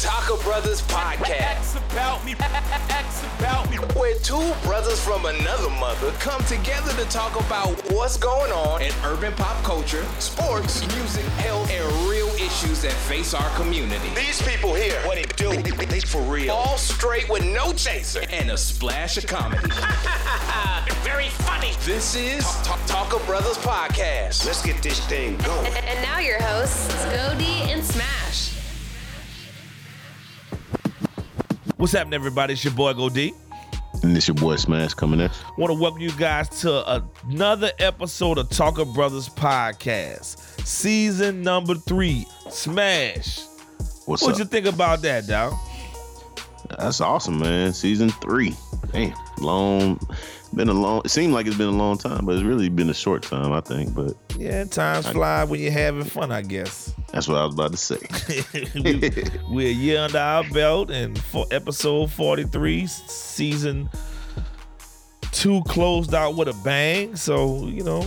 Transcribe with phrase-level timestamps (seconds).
[0.00, 1.76] Taco Brothers podcast.
[1.92, 2.34] about me.
[2.88, 3.76] X about me.
[3.98, 8.92] Where two brothers from another mother come together to talk about what's going on in
[9.04, 14.08] urban pop culture, sports, music, health, and real issues that face our community.
[14.14, 16.52] These people here, what they do, they, they for real.
[16.54, 19.68] All straight with no chaser and a splash of comedy.
[21.02, 21.72] Very funny.
[21.84, 24.46] This is Talk, Talk, Taco Brothers podcast.
[24.46, 25.66] Let's get this thing going.
[25.74, 28.51] And now your hosts, Scody and Smash.
[31.82, 32.52] What's happening, everybody?
[32.52, 33.34] It's your boy Go D.
[34.04, 35.28] And this your boy Smash coming in.
[35.58, 42.24] Want to welcome you guys to another episode of Talker Brothers Podcast, season number three.
[42.50, 43.40] Smash.
[44.06, 44.38] What's What'd up?
[44.38, 45.54] you think about that, dog?
[46.78, 47.72] That's awesome, man.
[47.72, 48.54] Season three.
[48.92, 49.98] Damn, long.
[50.54, 51.00] Been a long.
[51.04, 53.52] It seemed like it's been a long time, but it's really been a short time,
[53.52, 53.94] I think.
[53.94, 56.94] But Yeah, times fly when you're having fun, I guess.
[57.10, 57.98] that's what I was about to say.
[58.82, 59.12] we,
[59.48, 63.88] we're a year under our belt, and for episode 43, season
[65.30, 67.16] two closed out with a bang.
[67.16, 68.06] So you know,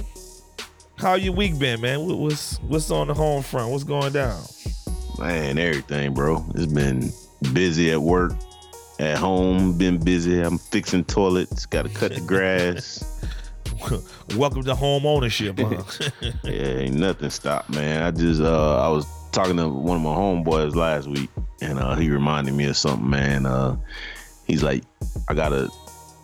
[0.97, 2.05] how your week been, man?
[2.05, 3.71] What- What's what's on the home front?
[3.71, 4.41] What's going down?
[5.17, 6.45] man, everything, bro.
[6.55, 7.09] It's been
[7.53, 8.33] busy at work,
[8.99, 9.77] at home.
[9.77, 10.41] Been busy.
[10.41, 11.65] I'm fixing toilets.
[11.65, 13.03] Got to cut the grass.
[14.35, 15.83] Welcome to home ownership, huh?
[16.43, 18.03] yeah, ain't nothing stopped, man.
[18.03, 21.29] I just uh I was talking to one of my homeboys last week
[21.61, 23.45] and uh he reminded me of something, man.
[23.45, 23.75] Uh
[24.47, 24.83] he's like,
[25.27, 25.69] I gotta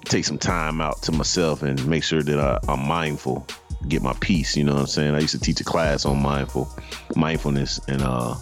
[0.05, 3.45] take some time out to myself and make sure that I, I'm mindful,
[3.87, 5.15] get my peace, you know what I'm saying?
[5.15, 6.69] I used to teach a class on mindful
[7.15, 8.35] mindfulness and uh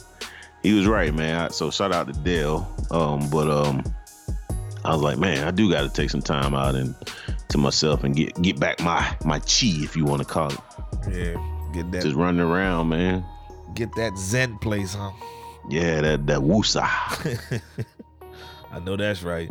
[0.62, 1.40] he was right, man.
[1.40, 2.70] I, so shout out to Dale.
[2.92, 3.84] Um, but um
[4.86, 6.96] I was like, man, I do gotta take some time out and
[7.50, 10.60] to myself and get get back my my chi, if you want to call it.
[11.12, 13.24] yeah, get that Just running around, man.
[13.76, 15.12] get that Zen place, huh?
[15.70, 17.62] Yeah, that that woosah.
[18.72, 19.50] I know that's right.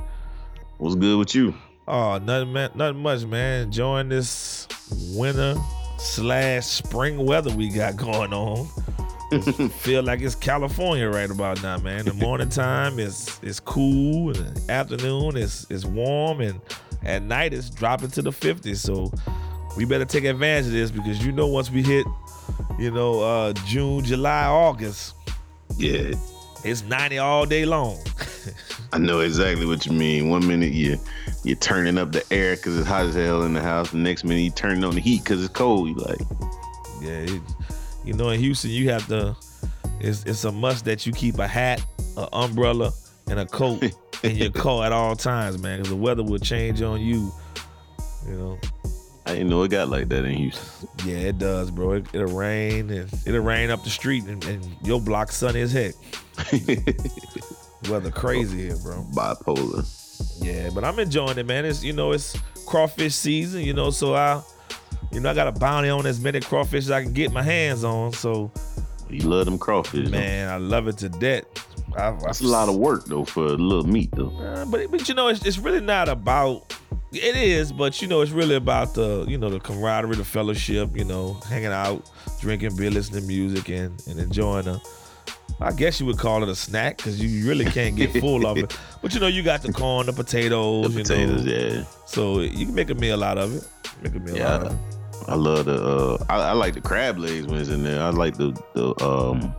[0.79, 1.55] What's good with you?
[1.89, 3.63] Oh, nothing, man, nothing much, man.
[3.65, 4.69] Enjoying this
[5.15, 5.57] winter
[5.99, 8.69] slash spring weather we got going on.
[9.81, 12.05] Feel like it's California right about now, man.
[12.07, 16.61] The morning time is is cool, and the afternoon is is warm, and
[17.05, 18.77] at night it's dropping to the 50s.
[18.79, 19.13] So
[19.77, 22.07] we better take advantage of this because you know once we hit,
[22.79, 25.15] you know, uh June, July, August,
[25.77, 26.13] Yeah,
[26.65, 27.99] it's 90 all day long.
[28.95, 30.31] I know exactly what you mean.
[30.31, 30.99] One minute you
[31.45, 33.91] you're turning up the air because it's hot as hell in the house.
[33.91, 35.89] The next minute you turning on the heat because it's cold.
[35.89, 36.21] You like,
[37.03, 37.43] Yeah, it,
[38.09, 39.37] you know, in Houston, you have to.
[40.01, 41.85] It's it's a must that you keep a hat,
[42.17, 42.91] an umbrella,
[43.29, 43.85] and a coat
[44.23, 47.31] in your car at all times, man, because the weather will change on you.
[48.27, 48.59] You know.
[49.27, 50.89] I didn't know it got like that in Houston.
[51.05, 51.93] Yeah, it does, bro.
[51.93, 55.73] It, it'll rain and it'll rain up the street, and, and your block sunny as
[55.73, 55.95] heck.
[57.91, 59.05] Weather crazy here, bro.
[59.13, 59.85] Bipolar.
[60.43, 61.67] Yeah, but I'm enjoying it, man.
[61.67, 64.43] It's you know, it's crawfish season, you know, so I,
[65.13, 67.43] you know, I got a bounty on as many crawfish as I can get my
[67.43, 68.13] hands on.
[68.13, 68.51] So
[69.09, 70.05] You love them crawfish.
[70.07, 70.11] huh?
[70.11, 71.45] Man, I love it to death.
[71.97, 74.29] I, That's a lot of work though for a little meat though.
[74.39, 76.75] Uh, but but you know, it's, it's really not about.
[77.11, 80.95] It is, but you know, it's really about the you know the camaraderie, the fellowship.
[80.95, 82.11] You know, hanging out,
[82.41, 84.81] drinking beer, listening to music, and and enjoying a.
[85.61, 88.59] I guess you would call it a snack because you really can't get full of
[88.59, 88.79] it.
[89.03, 91.85] But you know, you got the corn, the potatoes, The you potatoes, know, yeah.
[92.07, 93.67] so you can make a meal out of it.
[94.03, 94.55] Make a meal Yeah.
[94.55, 94.79] out of it.
[95.27, 98.03] I love the uh I, I like the crab legs when it's in there.
[98.03, 99.55] I like the the um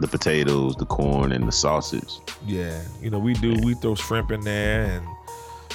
[0.00, 2.12] the potatoes, the corn, and the sausage.
[2.44, 3.54] Yeah, you know, we do.
[3.62, 5.06] We throw shrimp in there, and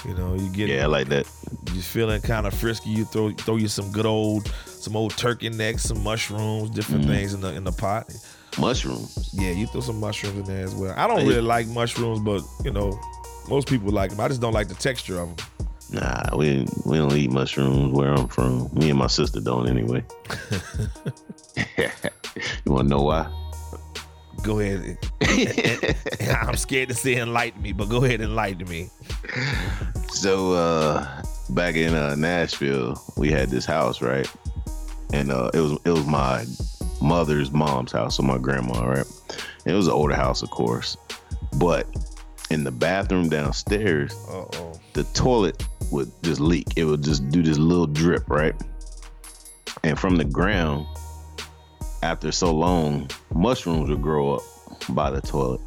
[0.05, 1.27] you know, you get Yeah, I like that.
[1.73, 5.49] You're feeling kind of frisky, you throw throw you some good old some old turkey
[5.49, 7.11] necks, some mushrooms, different Mm-hmm.
[7.13, 8.13] things in the in the pot.
[8.59, 9.29] Mushrooms.
[9.33, 10.93] Yeah, you throw some mushrooms in there as well.
[10.97, 12.99] I don't really like mushrooms, but you know,
[13.49, 14.19] most people like them.
[14.19, 15.60] I just don't like the texture of them.
[15.91, 18.69] Nah, we we don't eat mushrooms where I'm from.
[18.73, 20.03] Me and my sister don't anyway.
[21.77, 23.29] you wanna know why?
[24.43, 24.97] Go ahead.
[26.41, 28.89] I'm scared to say enlighten me, but go ahead and enlighten me.
[30.09, 34.31] So uh back in uh Nashville, we had this house, right?
[35.13, 36.45] And uh it was it was my
[37.01, 39.05] mother's mom's house, so my grandma, right?
[39.65, 40.95] And it was an older house, of course.
[41.57, 41.85] But
[42.49, 44.73] in the bathroom downstairs, Uh oh.
[44.93, 46.67] the toilet would just leak.
[46.75, 48.55] It would just do this little drip, right?
[49.83, 50.85] And from the ground,
[52.03, 54.41] after so long, mushrooms would grow up
[54.89, 55.61] by the toilet.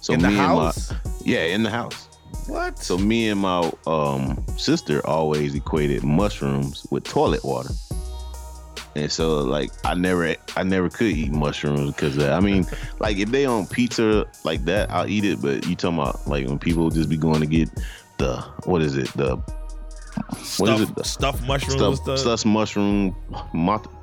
[0.00, 0.90] So In the me house?
[0.90, 2.08] and my yeah, in the house.
[2.46, 2.78] What?
[2.78, 7.70] So me and my um sister always equated mushrooms with toilet water.
[8.96, 12.18] And so like I never I never could eat mushrooms because.
[12.18, 12.66] I mean,
[13.00, 15.40] like if they on pizza like that, I'll eat it.
[15.42, 17.68] But you talking about like when people just be going to get
[18.18, 19.36] the what is it the
[20.58, 22.18] what is Stuff, it stuffed mushroom stuff stuff.
[22.18, 23.14] stuffed mushroom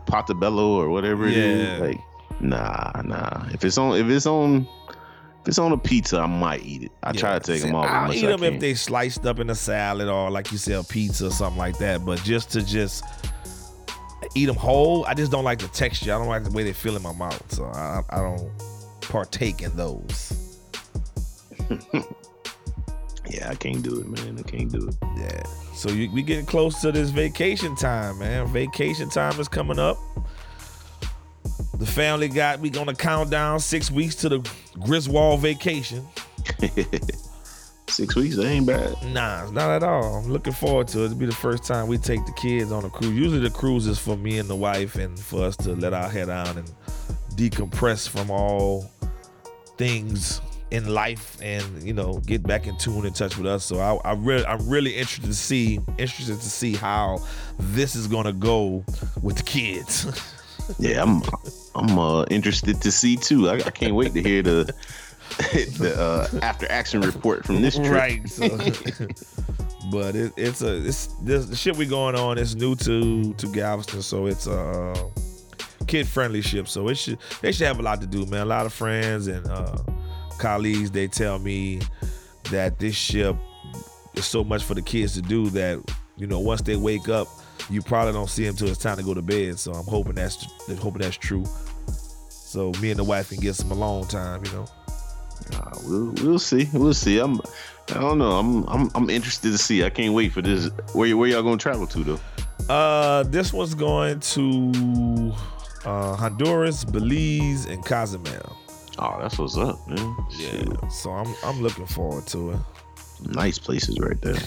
[0.07, 1.75] portobello or whatever it Yeah.
[1.75, 1.81] is.
[1.81, 1.99] Like
[2.39, 3.45] nah nah.
[3.53, 4.67] If it's on if it's on
[5.41, 6.91] if it's on a pizza, I might eat it.
[7.03, 8.53] I try to take them off I'll eat I them can.
[8.55, 11.59] if they sliced up in a salad or like you said, a pizza or something
[11.59, 12.03] like that.
[12.05, 13.03] But just to just
[14.35, 16.13] eat them whole, I just don't like the texture.
[16.13, 18.49] I don't like the way they feel in my mouth, so I, I don't
[19.01, 20.57] partake in those.
[23.29, 24.37] yeah, I can't do it, man.
[24.37, 24.95] I can't do it.
[25.17, 25.43] Yeah.
[25.73, 28.47] So you, we getting close to this vacation time, man.
[28.47, 29.97] Vacation time is coming up.
[31.75, 34.49] The family got we gonna count down six weeks to the
[34.79, 36.05] Griswold vacation.
[37.87, 38.95] Six weeks, ain't bad.
[39.13, 40.15] Nah, not at all.
[40.15, 41.05] I'm looking forward to it.
[41.05, 43.13] It'll be the first time we take the kids on a cruise.
[43.13, 46.09] Usually the cruise is for me and the wife and for us to let our
[46.09, 46.69] head down and
[47.35, 48.89] decompress from all
[49.77, 53.63] things in life and you know get back in tune and touch with us.
[53.63, 57.19] So I, I really I'm really interested to see interested to see how
[57.59, 58.83] this is gonna go
[59.21, 60.31] with the kids.
[60.79, 61.21] Yeah, I'm
[61.75, 63.49] I'm uh, interested to see too.
[63.49, 64.73] I, I can't wait to hear the
[65.77, 67.91] the uh, after action report from this trip.
[67.91, 68.27] right.
[68.27, 68.47] So,
[69.91, 73.47] but it, it's a it's this the shit we going on is new to to
[73.47, 75.09] Galveston, so it's a uh,
[75.87, 76.67] kid friendly ship.
[76.67, 78.41] So it should they should have a lot to do, man.
[78.41, 79.77] A lot of friends and uh,
[80.37, 81.81] colleagues they tell me
[82.51, 83.35] that this ship
[84.13, 85.81] is so much for the kids to do that
[86.17, 87.27] you know once they wake up,
[87.69, 89.59] you probably don't see them till it's time to go to bed.
[89.59, 90.45] So I'm hoping that's
[90.79, 91.45] hoping that's true.
[92.29, 94.65] So me and the wife can get some alone time, you know.
[95.53, 96.69] Uh, we'll we'll see.
[96.73, 97.19] We'll see.
[97.19, 97.41] I'm
[97.89, 98.31] I don't know.
[98.31, 99.83] I'm I'm I'm interested to see.
[99.83, 100.69] I can't wait for this.
[100.93, 102.19] Where where y'all gonna travel to though?
[102.73, 105.33] Uh, this one's going to
[105.83, 108.57] uh, Honduras, Belize, and Cozumel.
[108.97, 110.15] Oh, that's what's up, man.
[110.31, 110.91] Shit.
[110.91, 112.59] so I'm I'm looking forward to it.
[113.27, 114.37] Nice places right there.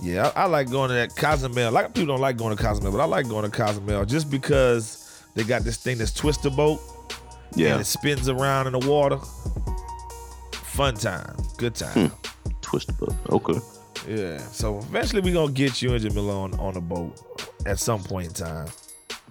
[0.00, 1.68] Yeah, I, I like going to that Cozumel.
[1.68, 4.04] A lot of people don't like going to Cozumel, but I like going to Cozumel
[4.04, 6.80] just because they got this thing that's twister boat
[7.52, 9.18] and Yeah, it spins around in the water.
[10.52, 12.08] Fun time, good time.
[12.10, 12.14] Hmm.
[12.60, 13.14] twist boat.
[13.30, 13.58] Okay.
[14.08, 14.38] Yeah.
[14.38, 17.20] So eventually we're gonna get you and Jamila on, on a boat
[17.66, 18.68] at some point in time.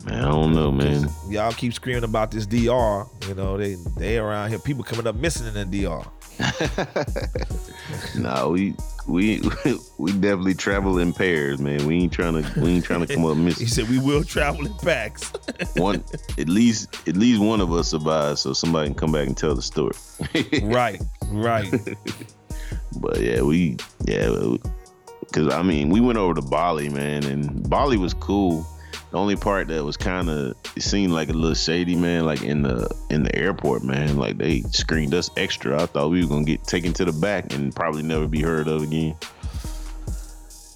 [0.06, 1.10] Man, I don't know, man.
[1.30, 3.06] Y'all keep screaming about this DR.
[3.28, 4.60] You know, they they around here.
[4.60, 6.06] People coming up missing in the DR.
[8.16, 8.76] Nah, we
[9.08, 9.42] we
[9.98, 11.86] we definitely travel in pairs, man.
[11.86, 13.62] We ain't trying to we ain't trying to come up missing.
[13.66, 15.32] He said we will travel in packs.
[15.76, 16.04] One
[16.38, 19.56] at least at least one of us survives, so somebody can come back and tell
[19.56, 19.96] the story.
[20.64, 21.72] right, right.
[23.00, 24.58] But yeah, we yeah,
[25.22, 28.66] because I mean, we went over to Bali, man, and Bali was cool.
[29.18, 32.28] The only part that was kind of it seemed like a little shady, man.
[32.28, 34.16] Like in the in the airport, man.
[34.16, 35.82] Like they screened us extra.
[35.82, 38.68] I thought we were gonna get taken to the back and probably never be heard
[38.68, 39.16] of again.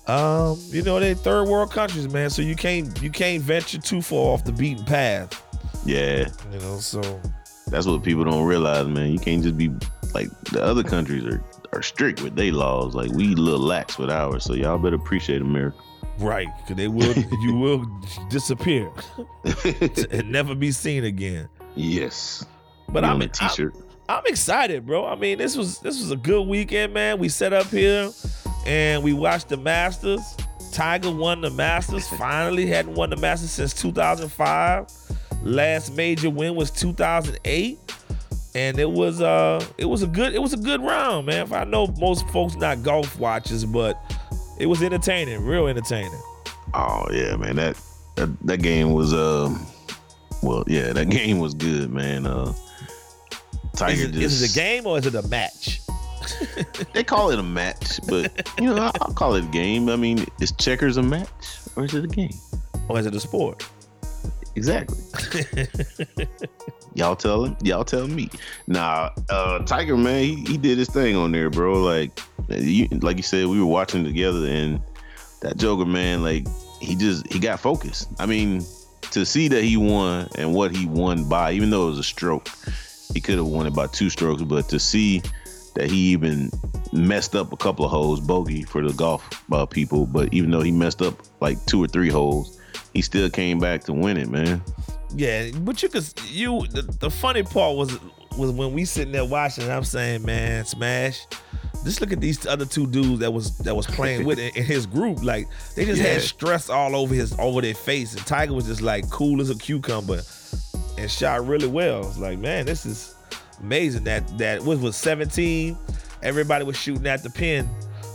[0.08, 2.32] Um, you know they third world countries, man.
[2.32, 5.40] So you can't you can't venture too far off the beaten path.
[5.86, 7.22] Yeah, You know, so
[7.68, 9.12] that's what people don't realize, man.
[9.12, 9.70] You can't just be
[10.16, 12.96] like the other countries are are strict with their laws.
[12.96, 14.46] Like we a little lax with ours.
[14.46, 15.78] So y'all better appreciate America.
[16.20, 17.86] Right, because they will you will
[18.30, 18.90] disappear
[20.12, 21.50] and never be seen again.
[21.76, 22.46] yes.
[22.90, 23.74] But I'm a t-shirt.
[24.10, 25.06] I'm excited, bro.
[25.06, 27.20] I mean, this was this was a good weekend, man.
[27.20, 28.12] We set up here
[28.66, 30.22] and we watched the Masters.
[30.74, 32.08] Tiger won the Masters.
[32.18, 34.88] Finally, hadn't won the Masters since 2005.
[35.44, 37.80] Last major win was 2008,
[38.54, 41.52] and it was uh it was a good it was a good round, man.
[41.54, 43.98] I know most folks not golf watchers, but
[44.60, 46.22] it was entertaining, real entertaining.
[46.74, 47.56] Oh yeah, man.
[47.58, 47.82] That
[48.16, 49.66] that, that game was um
[50.44, 52.26] well, yeah, that game was good, man.
[52.26, 52.54] Uh
[53.76, 55.82] Tiger Is it, just is it a game or is it a match?
[56.94, 59.90] They call it a match, but you know, I- I'll call it a game.
[59.90, 61.30] I mean, is checkers a match
[61.76, 62.34] or is it a game?
[62.90, 63.68] Or is it a sport?
[64.56, 64.98] Exactly.
[66.94, 67.58] y'all tell him.
[67.62, 68.30] Y'all tell me.
[68.68, 71.82] Nah, uh, Tiger man, he, he did his thing on there, bro.
[71.82, 74.82] Like, you, like you said, we were watching together, and
[75.42, 76.46] that Joker man, like,
[76.80, 78.10] he just he got focused.
[78.20, 78.66] I mean,
[79.12, 82.04] to see that he won and what he won by, even though it was a
[82.04, 82.50] stroke,
[83.14, 84.42] he could have won it by two strokes.
[84.42, 85.22] But to see
[85.76, 86.52] that he even
[86.92, 90.62] messed up a couple of holes, bogey for the golf uh, people, but even though
[90.62, 92.61] he messed up like two or three holes,
[92.94, 94.62] he still came back to win it, man.
[95.16, 97.98] Yeah, but you could you the, the funny part was
[98.38, 99.70] was when we sitting there watching.
[99.70, 101.26] I'm saying, man, Smash,
[101.84, 104.64] just look at these other two dudes that was that was playing with in, in
[104.64, 105.22] his group.
[105.24, 106.14] Like they just Yeah.
[106.14, 109.50] had stress all over his over their face, and Tiger was just like cool as
[109.50, 110.22] a cucumber
[110.98, 112.08] and shot really well.
[112.08, 113.14] It's like, man, this is
[113.60, 114.06] amazing.
[114.06, 115.78] That that was was 17.
[116.24, 117.68] Everybody was shooting at the pin.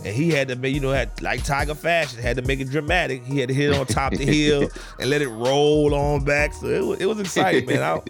[0.05, 2.71] And he had to make, you know, had like Tiger fashion, had to make it
[2.71, 3.25] dramatic.
[3.25, 4.69] He had to hit it on top of the hill
[5.01, 6.53] and let it roll on back.
[6.55, 7.83] So it was, it was exciting, man.
[7.83, 8.01] I,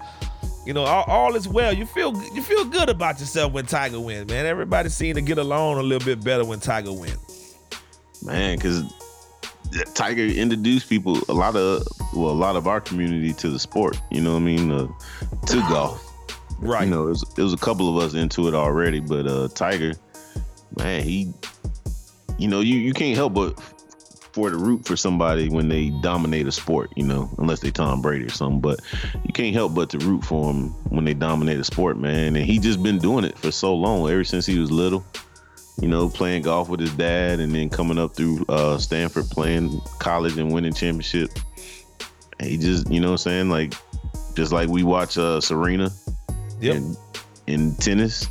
[0.66, 1.72] you know, all, all is well.
[1.72, 4.46] You feel you feel good about yourself when Tiger wins, man.
[4.46, 7.56] Everybody seemed to get along a little bit better when Tiger wins.
[8.22, 8.82] man, because
[9.94, 13.98] Tiger introduced people a lot of well, a lot of our community to the sport.
[14.10, 14.72] You know what I mean?
[14.72, 14.88] Uh,
[15.46, 16.02] to golf.
[16.58, 16.84] Right.
[16.84, 19.48] You know, it was, it was a couple of us into it already, but uh,
[19.48, 19.92] Tiger,
[20.78, 21.32] man, he,
[22.38, 23.58] you know, you you can't help but
[24.32, 26.90] for to root for somebody when they dominate a sport.
[26.96, 28.80] You know, unless they Tom Brady or something, but
[29.24, 32.36] you can't help but to root for them when they dominate a sport, man.
[32.36, 35.04] And he just been doing it for so long, ever since he was little.
[35.80, 39.78] You know, playing golf with his dad, and then coming up through uh, Stanford, playing
[39.98, 41.30] college and winning championship.
[42.40, 43.74] He just, you know, what I'm saying like,
[44.34, 45.90] just like we watch uh, Serena
[46.60, 46.76] Yep.
[46.76, 46.96] in,
[47.46, 48.28] in tennis.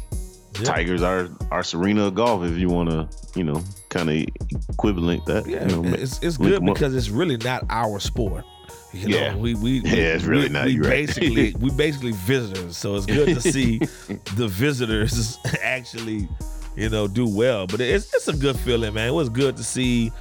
[0.55, 0.63] Yep.
[0.63, 3.07] Tigers are our Serena of golf, if you want to,
[3.37, 3.61] you know,
[3.95, 4.25] kind of
[4.69, 5.47] equivalent that.
[5.47, 8.43] Yeah, you know, it's it's good because it's really not our sport.
[8.93, 9.35] You know, Yeah.
[9.35, 11.07] we we Yeah, it's really we, not, We you're right.
[11.07, 13.77] basically we basically visitors, so it's good to see
[14.35, 16.27] the visitors actually,
[16.75, 17.67] you know, do well.
[17.67, 19.07] But it's it's a good feeling, man.
[19.09, 20.11] It was good to see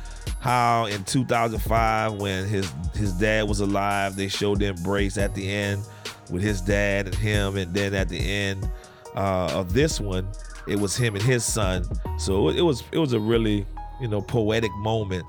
[0.41, 5.49] how in 2005 when his his dad was alive, they showed the embrace at the
[5.51, 5.83] end
[6.31, 8.69] with his dad and him, and then at the end
[9.15, 10.27] uh, of this one,
[10.67, 11.85] it was him and his son.
[12.19, 13.67] So it was it was a really
[14.01, 15.25] you know poetic moment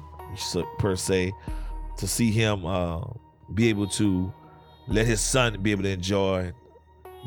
[0.79, 1.31] per se
[1.97, 3.01] to see him uh,
[3.53, 4.33] be able to
[4.87, 6.51] let his son be able to enjoy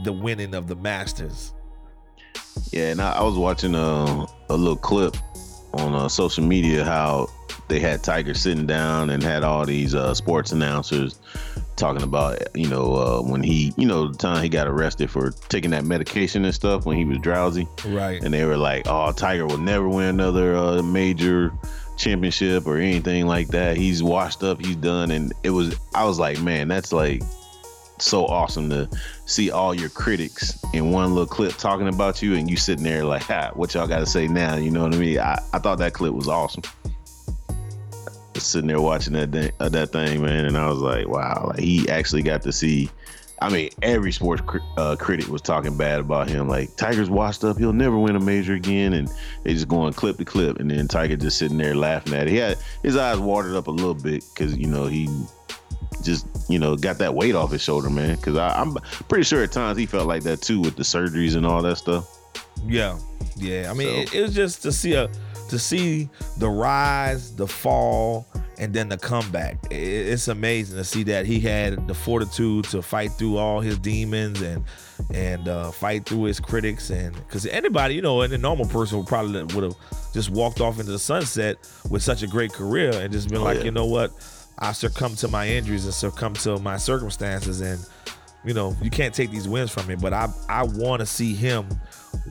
[0.05, 1.55] the winning of the Masters.
[2.71, 5.17] Yeah, and I, I was watching uh, a little clip
[5.73, 7.29] on uh, social media how
[7.69, 11.19] they had Tiger sitting down and had all these uh, sports announcers
[11.79, 15.31] talking about, you know, uh, when he, you know, the time he got arrested for
[15.49, 17.67] taking that medication and stuff when he was drowsy.
[17.87, 18.23] Right.
[18.23, 21.53] and they were like, "Oh, Tiger will never win another uh, major
[21.97, 23.77] championship or anything like that.
[23.77, 24.61] He's washed up.
[24.61, 27.23] He's done." And it was, I was like, "Man, that's like
[28.01, 28.89] so awesome to
[29.27, 33.05] see all your critics in one little clip talking about you, and you sitting there
[33.05, 35.19] like, ha, what y'all got to say now?" You know what I mean?
[35.19, 36.63] I, I thought that clip was awesome.
[38.41, 41.61] Sitting there watching that thing, uh, that thing, man, and I was like, "Wow!" Like
[41.61, 42.91] he actually got to see.
[43.41, 46.49] I mean, every sports cri- uh, critic was talking bad about him.
[46.49, 48.93] Like Tiger's washed up; he'll never win a major again.
[48.95, 49.09] And
[49.45, 52.31] they just going clip to clip, and then Tiger just sitting there laughing at it.
[52.31, 55.09] He had his eyes watered up a little bit because you know he
[56.03, 58.17] just you know got that weight off his shoulder, man.
[58.17, 58.75] Because I'm
[59.09, 61.77] pretty sure at times he felt like that too with the surgeries and all that
[61.77, 62.09] stuff.
[62.67, 62.99] Yeah,
[63.37, 63.71] yeah.
[63.71, 65.09] I mean, So- it, it was just to see a
[65.49, 68.27] to see the rise, the fall,
[68.59, 69.59] and then the comeback.
[69.71, 74.41] It's amazing to see that he had the fortitude to fight through all his demons
[74.43, 74.65] and
[75.15, 76.91] and uh, fight through his critics.
[76.91, 79.77] And because anybody, you know, any normal person would probably would have
[80.13, 81.57] just walked off into the sunset
[81.91, 83.65] with such a great career and just been Oh, like, yeah.
[83.65, 84.11] you know what,
[84.59, 87.85] I succumb to my injuries and succumb to my circumstances and
[88.45, 91.35] you know, you can't take these wins from me, but I I want to see
[91.35, 91.69] him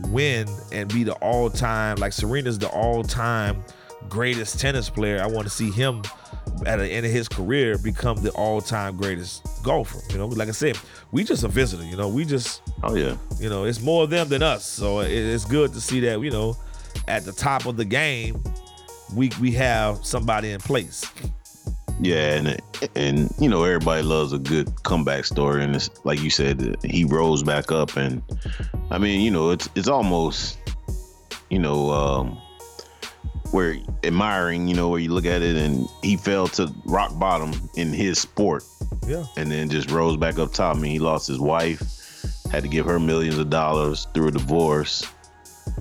[0.10, 3.64] win and be the all-time like Serena's the all-time
[4.10, 5.22] greatest tennis player.
[5.22, 6.04] I want to see him
[6.66, 10.00] at the end of his career become the all-time greatest golfer.
[10.12, 10.78] You know, like I said,
[11.12, 11.84] we just a visitor.
[11.84, 14.64] You know, we just Oh yeah, you know it's more of them than us.
[14.66, 16.56] So it's good to see that you know
[17.08, 18.44] at the top of the game
[19.14, 21.10] we we have somebody in place.
[22.00, 22.62] Yeah, and
[22.96, 27.04] and you know everybody loves a good comeback story, and it's like you said, he
[27.06, 28.22] rose back up, and
[28.92, 30.58] I mean, you know, it's it's almost,
[31.50, 32.38] you know, um,
[33.51, 37.54] where admiring, you know, where you look at it, and he fell to rock bottom
[37.75, 38.63] in his sport,
[39.08, 39.25] Yeah.
[39.38, 40.75] and then just rose back up top.
[40.75, 41.82] I mean, he lost his wife,
[42.51, 45.06] had to give her millions of dollars through a divorce,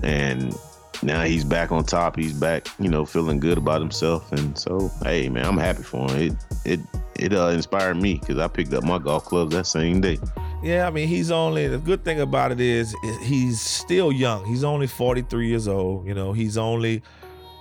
[0.01, 0.57] and
[1.03, 2.15] now he's back on top.
[2.15, 4.31] He's back, you know, feeling good about himself.
[4.31, 6.21] And so, hey, man, I'm happy for him.
[6.21, 6.33] It
[6.65, 6.79] it
[7.15, 10.17] it uh, inspired me because I picked up my golf clubs that same day.
[10.63, 14.45] Yeah, I mean, he's only the good thing about it is he's still young.
[14.45, 16.07] He's only 43 years old.
[16.07, 17.03] You know, he's only,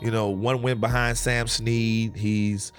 [0.00, 2.16] you know, one win behind Sam Snead.
[2.16, 2.72] He's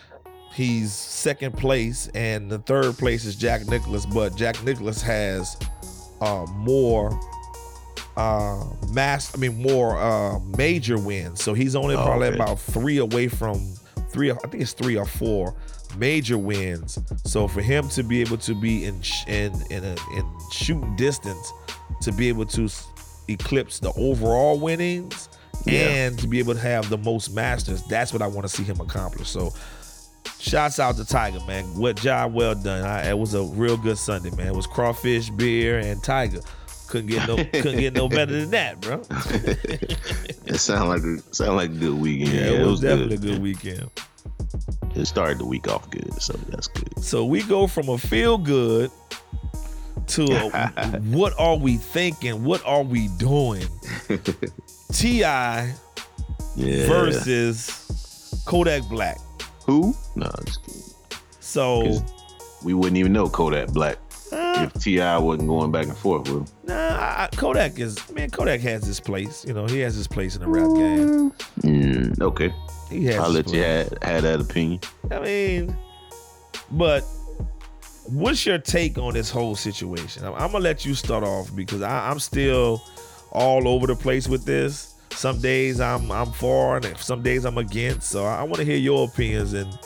[0.54, 4.06] he's second place, and the third place is Jack Nicklaus.
[4.06, 5.56] But Jack Nicklaus has
[6.22, 7.18] uh, more
[8.18, 11.44] uh mass I mean more uh major wins.
[11.44, 12.36] So he's only Oh, probably okay.
[12.36, 13.74] about three away from
[14.12, 15.54] three I think it's three or four
[15.98, 17.00] major wins.
[17.26, 21.54] So for him to be able to be in in in a, in shooting distance
[22.02, 22.68] to be able to
[23.28, 25.30] eclipse the overall winnings
[25.66, 25.82] Yeah.
[25.90, 27.84] and to be able to have the most masters.
[27.88, 29.28] That's what I want to see him accomplish.
[29.30, 29.52] So,
[30.40, 31.66] shouts out to Tiger, man.
[31.78, 32.84] What job well done.
[32.86, 34.48] I, it was a real good Sunday, man.
[34.48, 36.40] It was crawfish, beer, and Tiger.
[36.88, 39.02] Couldn't get no couldn't get no better than that, bro.
[40.50, 42.32] It sound like a sound like a good weekend.
[42.34, 43.90] Yeah, it was definitely a good weekend.
[44.96, 47.04] It started the week off good, so that's good.
[47.04, 48.90] So we go from a feel good
[50.08, 50.70] to a,
[51.12, 52.46] what are we thinking?
[52.46, 53.68] What are we doing?
[54.94, 55.74] T.I.
[56.56, 56.88] Yeah.
[56.88, 59.18] versus Kodak Black.
[59.66, 59.94] who?
[60.16, 60.82] No, just kidding.
[61.42, 62.00] So
[62.64, 63.98] we wouldn't even know Kodak Black
[64.32, 65.18] uh, if T.I.
[65.18, 66.57] wasn't going back and forth with him.
[66.68, 68.30] Nah, I- Kodak is man.
[68.30, 69.46] Kodak has his place.
[69.46, 71.32] You know, he has his place in the rap game.
[71.62, 72.54] Mm, okay,
[72.90, 73.18] He has.
[73.18, 74.80] I'll let you have, have that opinion.
[75.12, 75.78] I mean,
[76.72, 77.02] but
[78.06, 80.26] what's your take on this whole situation?
[80.26, 82.82] I'm, I'm gonna let you start off because I, I'm still
[83.32, 84.96] all over the place with this.
[85.12, 88.10] Some days I'm I'm for, and some days I'm against.
[88.10, 89.78] So I, want to hear your opinions, and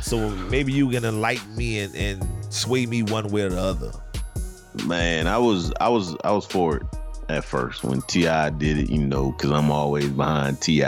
[0.00, 3.92] so maybe you can enlighten me and, and sway me one way or the other.
[4.84, 6.82] Man, I was I was I was for it
[7.28, 8.50] at first when T.I.
[8.50, 10.82] did it, you know, because I'm always behind Ti.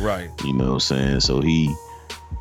[0.00, 0.30] Right.
[0.44, 1.20] You know what I'm saying?
[1.20, 1.74] So he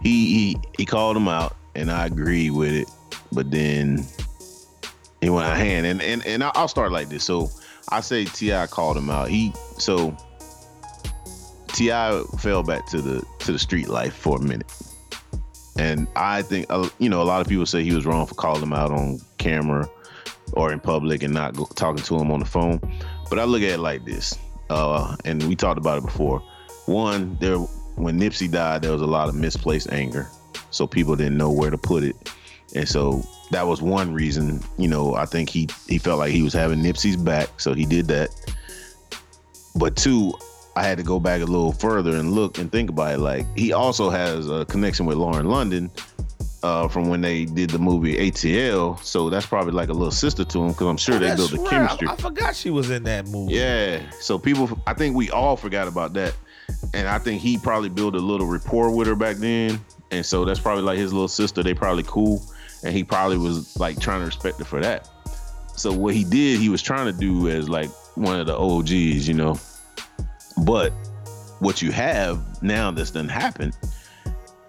[0.02, 2.90] he he he called him out, and I agreed with it.
[3.32, 4.06] But then
[5.22, 7.24] he went out of hand, and and and I'll start like this.
[7.24, 7.50] So
[7.90, 8.68] I say T.I.
[8.68, 9.30] called him out.
[9.30, 10.16] He so
[11.74, 12.24] T.I.
[12.40, 14.72] fell back to the to the street life for a minute,
[15.78, 18.36] and I think uh, you know a lot of people say he was wrong for
[18.36, 19.90] calling him out on camera
[20.54, 22.80] or in public and not go, talking to him on the phone.
[23.30, 24.38] But I look at it like this,
[24.70, 26.40] uh, and we talked about it before.
[26.86, 30.28] One, there when Nipsey died, there was a lot of misplaced anger,
[30.70, 32.16] so people didn't know where to put it,
[32.76, 34.62] and so that was one reason.
[34.78, 37.86] You know, I think he he felt like he was having Nipsey's back, so he
[37.86, 38.30] did that.
[39.76, 40.34] But two,
[40.76, 43.20] I had to go back a little further and look and think about it.
[43.20, 45.92] Like he also has a connection with Lauren London
[46.64, 50.44] uh, from when they did the movie ATL, so that's probably like a little sister
[50.46, 51.70] to him because I'm sure Oh, they built the right.
[51.70, 52.08] chemistry.
[52.08, 53.54] I, I forgot she was in that movie.
[53.56, 54.02] Yeah.
[54.20, 56.36] So people, I think we all forgot about that,
[56.94, 59.80] and I think he probably built a little rapport with her back then,
[60.12, 61.64] and so that's probably like his little sister.
[61.64, 62.44] They probably cool,
[62.84, 65.08] and he probably was like trying to respect her for that.
[65.76, 69.28] So what he did, he was trying to do as like one of the OGs,
[69.28, 69.58] you know.
[70.64, 70.94] But
[71.60, 73.76] what you have now that's done happened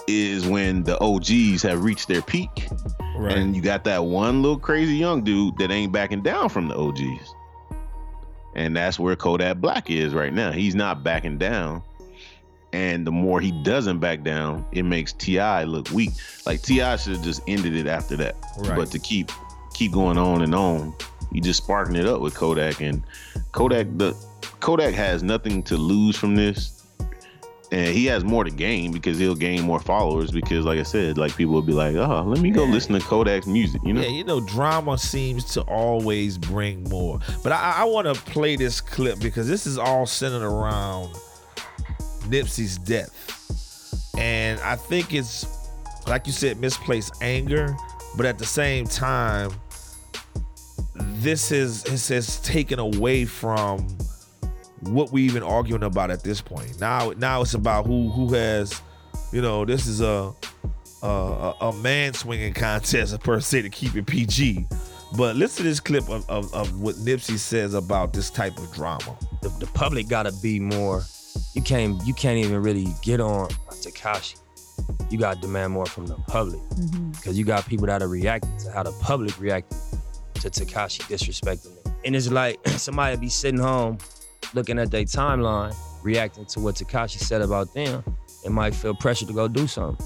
[0.07, 2.69] is when the OGs have reached their peak,
[3.17, 3.37] Right.
[3.37, 6.75] and you got that one little crazy young dude that ain't backing down from the
[6.77, 7.35] OGs.
[8.55, 10.53] And that's where Kodak Black is right now.
[10.53, 11.83] He's not backing down.
[12.75, 15.65] And the more he doesn't back down, it makes T.I.
[15.65, 16.11] look weak.
[16.47, 16.97] Like T.I.
[16.97, 18.37] should have just ended it after that.
[18.59, 18.77] Right.
[18.77, 19.31] But to keep
[19.75, 20.95] keep going on and on,
[21.33, 22.81] you just sparking it up with Kodak.
[22.81, 23.03] And
[23.53, 24.15] Kodak the
[24.61, 26.82] Kodak has nothing to lose from this.
[27.73, 31.17] And he has more to gain because he'll gain more followers because like I said,
[31.17, 34.03] like people will be like, oh, let me go listen to Kodak's music, you know?
[34.03, 37.19] Yeah, you know, drama seems to always bring more.
[37.43, 41.15] But I, I want to play this clip because this is all centered around
[42.29, 44.13] Nipsey's death.
[44.19, 45.47] And I think it's,
[46.07, 47.75] like you said, misplaced anger.
[48.19, 49.51] But at the same time,
[50.95, 53.89] this is this has taken away from
[54.83, 56.81] what we even arguing about at this point.
[56.81, 58.81] Now, now it's about who who has,
[59.33, 60.33] you know, this is a
[61.03, 64.67] a, a, a man swinging contest per se to keep it PG.
[65.17, 68.73] But listen to this clip of, of, of what Nipsey says about this type of
[68.73, 69.17] drama.
[69.43, 71.03] the, the public gotta be more.
[71.55, 74.39] You can't you can't even really get on Tekashi.
[75.11, 77.11] You gotta demand more from the public mm-hmm.
[77.11, 79.79] because you got people that are reacting to how the public reacted
[80.35, 81.95] to Tekashi disrespecting them.
[82.05, 83.99] And it's like somebody be sitting home
[84.55, 88.03] looking at their timeline, reacting to what Tekashi said about them,
[88.45, 90.05] and might feel pressure to go do something.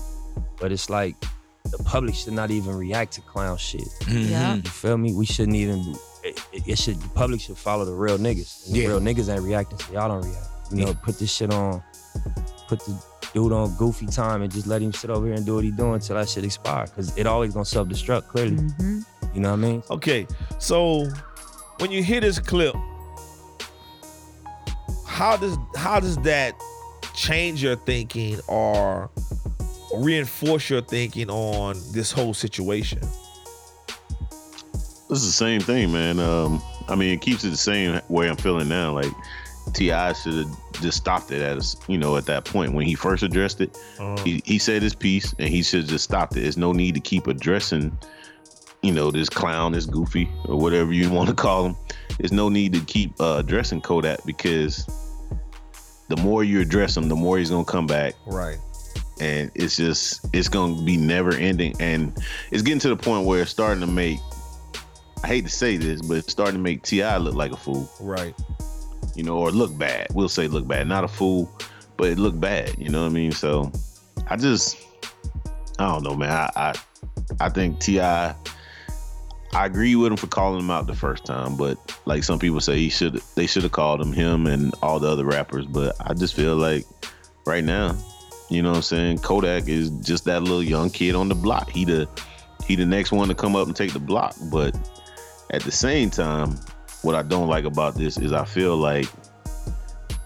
[0.60, 1.16] But it's like
[1.64, 3.88] the public should not even react to clown shit.
[4.08, 4.54] Yeah.
[4.56, 5.14] You feel me?
[5.14, 5.80] We shouldn't even.
[6.24, 7.00] It, it- it should.
[7.00, 8.66] The public should follow the real niggas.
[8.66, 8.88] And the Yeah.
[8.88, 10.46] real niggas ain't reacting, so y'all don't react.
[10.72, 11.82] You know, put this shit on.
[12.68, 13.00] Put the
[13.34, 15.70] dude on goofy time and just let him sit over here and do what he
[15.70, 16.86] doing until that shit expire.
[16.88, 18.26] Cause it always gonna self destruct.
[18.28, 19.00] Clearly, Mm-hmm.
[19.34, 19.82] you know what I mean?
[19.90, 20.26] Okay,
[20.58, 21.06] so
[21.78, 22.74] when you hear this clip,
[25.16, 26.54] how does how does that
[27.14, 29.10] change your thinking or
[29.94, 33.00] reinforce your thinking on this whole situation?
[35.08, 36.20] This is the same thing, man.
[36.20, 38.92] Um, I mean, it keeps it the same way I'm feeling now.
[38.92, 39.10] Like
[39.72, 40.12] T.I.
[40.12, 43.22] should have just stopped it at us, you know, at that point when he first
[43.22, 43.74] addressed it.
[43.98, 46.40] Uh, He, he said his piece, and he should have just stopped it.
[46.40, 47.96] There's no need to keep addressing,
[48.82, 51.76] you know, this clown, this goofy, or whatever you want to call him.
[52.18, 54.86] There's no need to keep uh, addressing Kodak because
[56.08, 58.14] the more you address him, the more he's gonna come back.
[58.26, 58.58] Right.
[59.20, 61.74] And it's just it's gonna be never ending.
[61.80, 62.16] And
[62.50, 64.18] it's getting to the point where it's starting to make
[65.24, 67.16] I hate to say this, but it's starting to make T.I.
[67.16, 67.90] look like a fool.
[68.00, 68.34] Right.
[69.14, 70.08] You know, or look bad.
[70.12, 70.86] We'll say look bad.
[70.86, 71.50] Not a fool,
[71.96, 72.76] but it looked bad.
[72.78, 73.32] You know what I mean?
[73.32, 73.72] So
[74.28, 74.76] I just
[75.78, 76.30] I don't know, man.
[76.30, 76.74] I I,
[77.40, 78.34] I think T.I.
[79.52, 82.60] I agree with him for calling him out the first time, but like some people
[82.60, 85.66] say, he should they should have called him him and all the other rappers.
[85.66, 86.84] But I just feel like
[87.46, 87.96] right now,
[88.50, 91.70] you know what I'm saying, Kodak is just that little young kid on the block.
[91.70, 92.08] He the
[92.66, 94.34] he the next one to come up and take the block.
[94.50, 94.76] But
[95.50, 96.56] at the same time,
[97.02, 99.06] what I don't like about this is I feel like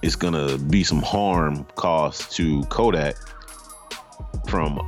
[0.02, 3.16] it's gonna be some harm caused to Kodak
[4.48, 4.80] from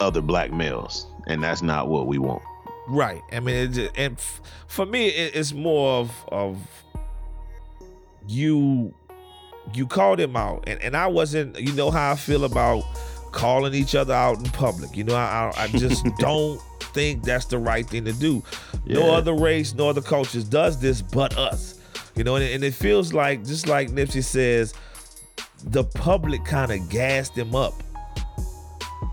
[0.00, 2.42] other black males, and that's not what we want.
[2.86, 3.22] Right.
[3.32, 6.58] I mean, it just, and f- for me, it, it's more of of
[8.26, 8.94] you
[9.72, 11.58] you called him out, and and I wasn't.
[11.58, 12.84] You know how I feel about
[13.32, 14.96] calling each other out in public.
[14.96, 16.60] You know, I I, I just don't
[16.92, 18.42] think that's the right thing to do.
[18.86, 21.80] No other race, no other cultures does this but us.
[22.14, 24.74] You know, and, and it feels like just like Nipsey says,
[25.64, 27.82] the public kind of gassed him up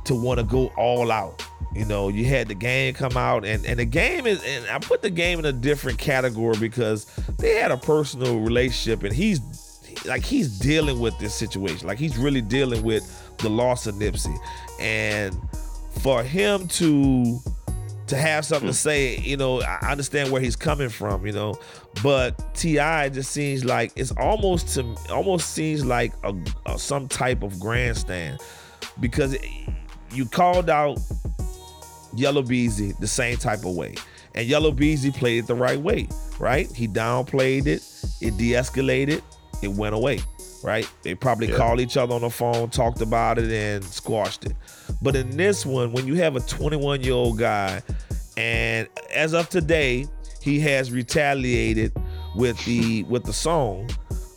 [0.05, 1.43] to want to go all out.
[1.73, 4.79] You know, you had the game come out, and and the game is, and I
[4.79, 7.05] put the game in a different category because
[7.37, 9.39] they had a personal relationship, and he's
[10.05, 13.03] like he's dealing with this situation, like he's really dealing with
[13.37, 14.37] the loss of Nipsey,
[14.81, 15.37] and
[16.01, 17.39] for him to
[18.07, 18.75] to have something to hmm.
[18.75, 21.57] say, you know, I understand where he's coming from, you know,
[22.03, 23.07] but T.I.
[23.07, 28.41] just seems like it's almost to almost seems like a, a some type of grandstand.
[28.99, 29.45] Because it-
[30.13, 30.99] you called out
[32.15, 33.95] Yella Beezy the same type of way.
[34.35, 36.07] And Yella Beezy played it the right way,
[36.39, 36.71] right?
[36.73, 37.83] He downplayed it,
[38.21, 39.21] it de-escalated,
[39.61, 40.19] it went away,
[40.63, 40.87] right?
[41.03, 41.57] They probably Yeah.
[41.57, 44.55] called each other on the phone, talked about it, and squashed it.
[45.01, 47.81] But in this one, when you have a 21 year old guy,
[48.37, 50.07] and as of today,
[50.41, 51.91] he has retaliated
[52.35, 53.89] with the with the song,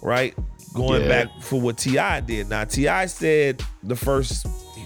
[0.02, 0.34] right?
[0.74, 1.08] Going Yeah.
[1.08, 2.20] back for what T.I.
[2.20, 2.48] did.
[2.48, 3.06] Now T.I.
[3.06, 4.44] said the first
[4.76, 4.84] he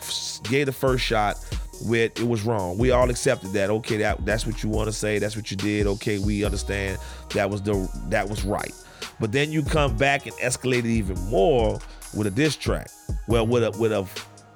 [0.51, 1.37] gave the first shot
[1.82, 2.78] with it was wrong.
[2.78, 3.70] We all accepted that.
[3.70, 5.18] Okay, that that's what you want to say.
[5.18, 5.86] That's what you did.
[5.86, 6.98] Okay, we understand
[7.34, 8.72] that was the that was right.
[9.20, 11.78] But then you come back and escalate it even more
[12.16, 12.90] with a diss track.
[13.26, 14.06] Well, with a with a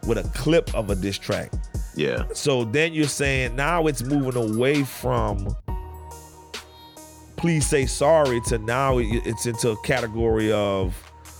[0.06, 1.52] with a clip of a diss track.
[1.94, 2.24] Yeah.
[2.32, 5.54] So then you're saying now it's moving away from
[7.36, 10.96] please say sorry to now it's into a category of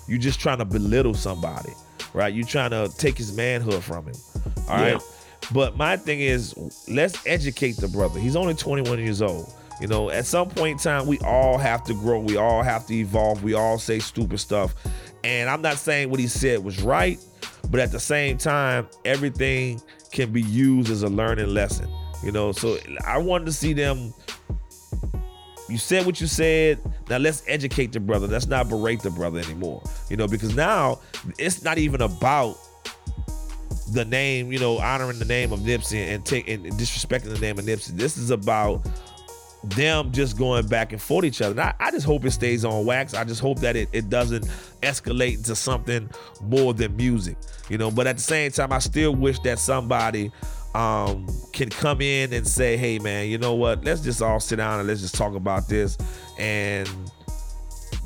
[0.08, 1.70] you're just trying to belittle somebody,
[2.12, 2.34] right?
[2.34, 4.14] You're trying to take his manhood from him.
[4.68, 5.00] All right.
[5.50, 6.55] But my thing is,
[6.88, 8.20] let's educate the brother.
[8.20, 9.52] He's only 21 years old.
[9.81, 12.20] You know, at some point in time, we all have to grow.
[12.20, 13.42] We all have to evolve.
[13.42, 14.74] We all say stupid stuff.
[15.24, 17.18] And I'm not saying what he said was right,
[17.70, 19.81] but at the same time, everything
[20.12, 21.88] can be used as a learning lesson.
[22.22, 24.14] You know, so I wanted to see them.
[25.68, 26.78] You said what you said.
[27.09, 28.26] Now let's educate the brother.
[28.26, 29.83] Let's not berate the brother anymore.
[30.11, 31.00] You know, because now
[31.38, 32.57] it's not even about
[33.92, 36.14] the name, you know, honoring the name of Nipsey and
[36.48, 37.90] and disrespecting the name of Nipsey.
[37.96, 38.87] This is about
[39.64, 41.52] them just going back and forth each other.
[41.52, 43.14] And I, I just hope it stays on wax.
[43.14, 44.46] I just hope that it, it doesn't
[44.83, 47.37] escalate into something more than music,
[47.68, 47.90] you know.
[47.90, 50.33] But at the same time, I still wish that somebody
[50.74, 53.85] um, can come in and say, hey, man, you know what?
[53.85, 55.96] Let's just all sit down and let's just talk about this
[56.38, 56.88] and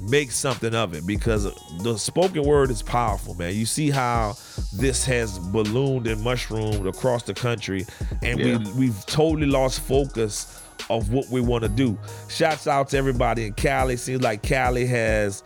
[0.08, 1.44] make something of it because
[1.82, 3.54] the spoken word is powerful, man.
[3.54, 4.36] You see how
[4.72, 7.86] this has ballooned and mushroomed across the country,
[8.22, 8.58] and Yeah.
[8.58, 11.98] we we've totally lost focus of what we want to do.
[12.28, 13.96] Shouts out to everybody in Cali.
[13.96, 15.42] Seems like Cali has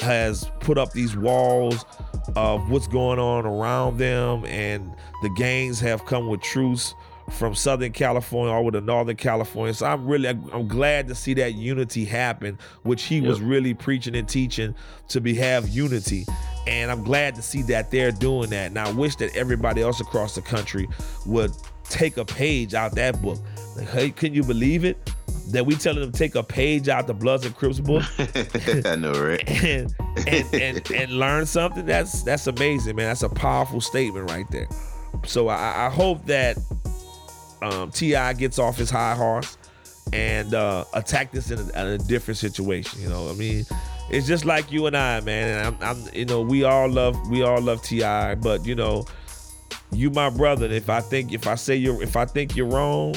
[0.00, 1.84] has put up these walls
[2.34, 6.94] of what's going on around them, and the gangs have come with truce
[7.32, 9.74] from Southern California all over to Northern California.
[9.74, 14.14] So I'm really I'm glad to see that unity happen, which he was really preaching
[14.14, 14.74] and teaching
[15.08, 16.24] to be have unity.
[16.66, 18.68] And I'm glad to see that they're doing that.
[18.68, 20.88] And I wish that everybody else across the country
[21.26, 21.52] would
[21.84, 23.38] take a page out that book.
[23.76, 25.10] Like, hey, can you believe it?
[25.48, 28.04] That we telling them to take a page out the Bloods and Crips book
[28.86, 29.42] I know, right?
[29.64, 29.94] and
[30.26, 31.84] and, and and learn something.
[31.84, 33.08] That's that's amazing, man.
[33.08, 34.68] That's a powerful statement right there.
[35.26, 36.56] So I, I hope that
[37.64, 38.32] um, T.I.
[38.34, 39.56] gets off his high horse
[40.12, 43.00] and uh, attack this in a, in a different situation.
[43.00, 43.64] You know, I mean,
[44.10, 45.66] it's just like you and I, man.
[45.66, 49.04] And I'm, I'm, you know, we all love we all love T.I., but you know,
[49.92, 50.66] you my brother.
[50.66, 53.14] If I think if I say you're if I think you're wrong,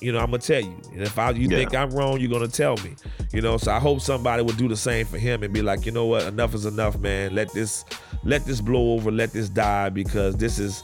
[0.00, 0.76] you know, I'm gonna tell you.
[0.92, 1.58] And if I you Yeah.
[1.58, 2.94] think I'm wrong, you're gonna tell me.
[3.32, 5.86] You know, so I hope somebody would do the same for him and be like,
[5.86, 7.34] you know what, enough is enough, man.
[7.34, 7.84] Let this
[8.24, 10.82] let this blow over, let this die because this is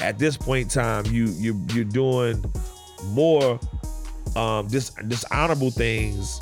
[0.00, 2.44] at this point in time, you you you're doing
[3.08, 3.58] more
[4.34, 6.40] um dis dishonorable things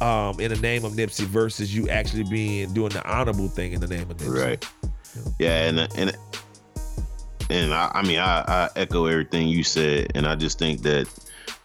[0.00, 3.80] um in the name of Nipsey versus you actually being doing the honorable thing in
[3.80, 4.44] the name of Nipsey.
[4.44, 4.66] Right.
[5.38, 6.16] Yeah, and and
[7.50, 11.08] and I, I mean I, I echo everything you said, and I just think that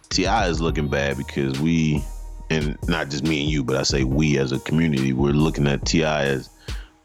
[0.09, 0.47] T.I.
[0.47, 2.03] is looking bad because we,
[2.49, 5.67] and not just me and you, but I say we as a community, we're looking
[5.67, 6.25] at T.I.
[6.25, 6.49] as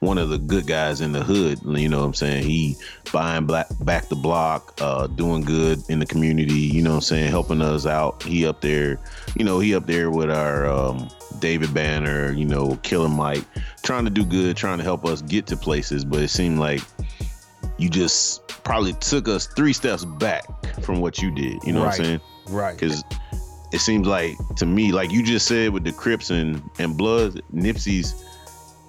[0.00, 1.60] one of the good guys in the hood.
[1.62, 2.44] You know what I'm saying?
[2.44, 2.76] He
[3.12, 6.54] buying black back the block, uh, doing good in the community.
[6.54, 7.30] You know what I'm saying?
[7.30, 8.22] Helping us out.
[8.22, 8.98] He up there.
[9.36, 11.08] You know he up there with our um,
[11.38, 12.32] David Banner.
[12.32, 13.44] You know Killer Mike,
[13.82, 16.04] trying to do good, trying to help us get to places.
[16.04, 16.80] But it seemed like
[17.76, 20.44] you just probably took us three steps back
[20.82, 21.62] from what you did.
[21.64, 22.20] You know what I'm saying?
[22.48, 22.72] Right.
[22.72, 23.04] Because
[23.70, 27.36] it seems like to me, like you just said with the Crips and and Bloods,
[27.52, 28.24] Nipsey's.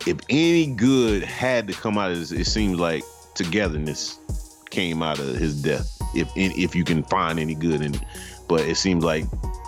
[0.07, 3.03] If any good had to come out of this, it seems like
[3.35, 4.19] togetherness
[4.69, 5.97] came out of his death.
[6.15, 8.01] If if you can find any good in it,
[8.47, 9.25] but it seems like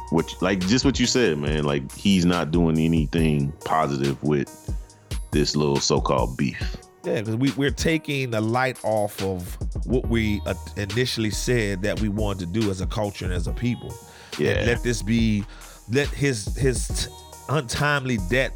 [0.10, 1.64] what like just what you said, man.
[1.64, 4.50] Like he's not doing anything positive with
[5.32, 6.78] this little so-called beef.
[7.04, 12.00] Yeah, because we, we're taking the light off of what we uh, initially said that
[12.00, 13.94] we wanted to do as a culture and as a people.
[14.38, 14.52] Yeah.
[14.52, 15.44] And let this be,
[15.92, 17.12] let his his t-
[17.50, 18.54] untimely death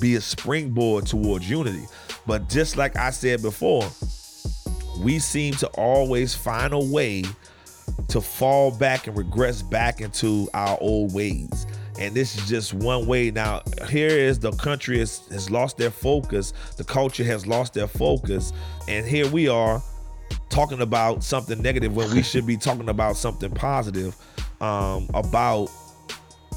[0.00, 1.86] be a springboard towards unity.
[2.26, 3.88] But just like I said before,
[5.00, 7.24] we seem to always find a way
[8.08, 11.66] to fall back and regress back into our old ways.
[11.98, 13.30] And this is just one way.
[13.30, 17.86] Now, here is the country has, has lost their focus, the culture has lost their
[17.86, 18.52] focus,
[18.88, 19.82] and here we are
[20.48, 24.16] talking about something negative when we should be talking about something positive
[24.60, 25.66] um, about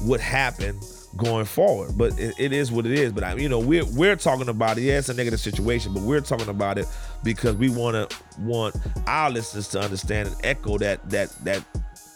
[0.02, 0.80] what happened
[1.18, 1.98] going forward.
[1.98, 3.12] But it, it is what it is.
[3.12, 4.82] But I, you know, we're we're talking about it.
[4.82, 6.86] Yeah, it's a negative situation, but we're talking about it
[7.22, 8.74] because we want to want
[9.06, 11.62] our listeners to understand and echo that that that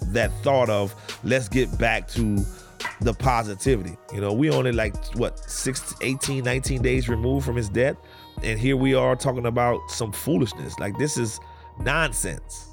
[0.07, 2.39] that thought of let's get back to
[3.03, 3.99] the positivity.
[4.15, 7.97] You know, we only like what 6 18 19 days removed from his death
[8.43, 10.79] and here we are talking about some foolishness.
[10.79, 11.39] Like this is
[11.81, 12.69] nonsense.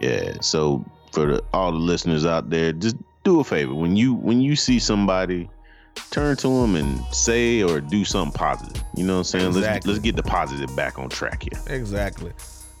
[0.00, 0.36] Yeah.
[0.40, 4.40] So for the, all the listeners out there, just do a favor when you when
[4.40, 5.48] you see somebody,
[6.10, 8.82] turn to them and say or do something positive.
[8.96, 9.52] You know what I'm saying?
[9.54, 11.74] Let's let's get the positive back on track here.
[11.74, 12.32] Exactly.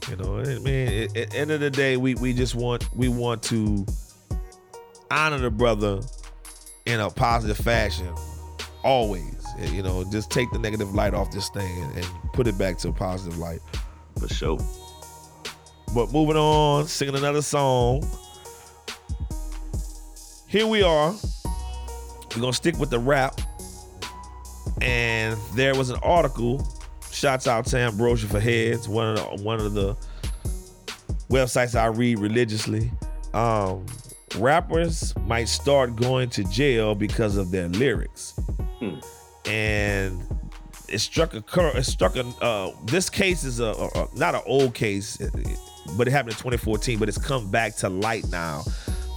[0.08, 3.08] You know, I mean, at, at end of the day, we we just want we
[3.08, 3.86] want to
[5.10, 6.00] honor the brother
[6.86, 8.12] in a positive fashion,
[8.82, 9.46] always.
[9.72, 12.76] You know, just take the negative light off this thing and, and put it back
[12.78, 13.60] to a positive light.
[14.18, 14.58] For sure.
[15.94, 18.04] But moving on, singing another song.
[20.54, 21.12] Here we are.
[22.32, 23.40] We're gonna stick with the rap.
[24.80, 26.64] And there was an article.
[27.10, 29.96] Shouts out to Ambrosia for Heads, one of the one of the
[31.28, 32.92] websites I read religiously.
[33.32, 33.84] Um,
[34.36, 38.38] rappers might start going to jail because of their lyrics.
[39.46, 40.22] And
[40.88, 41.42] it struck a
[41.76, 45.16] it struck a uh, this case is a, a- a- not an old case
[45.96, 48.62] but it happened in 2014 but it's come back to light now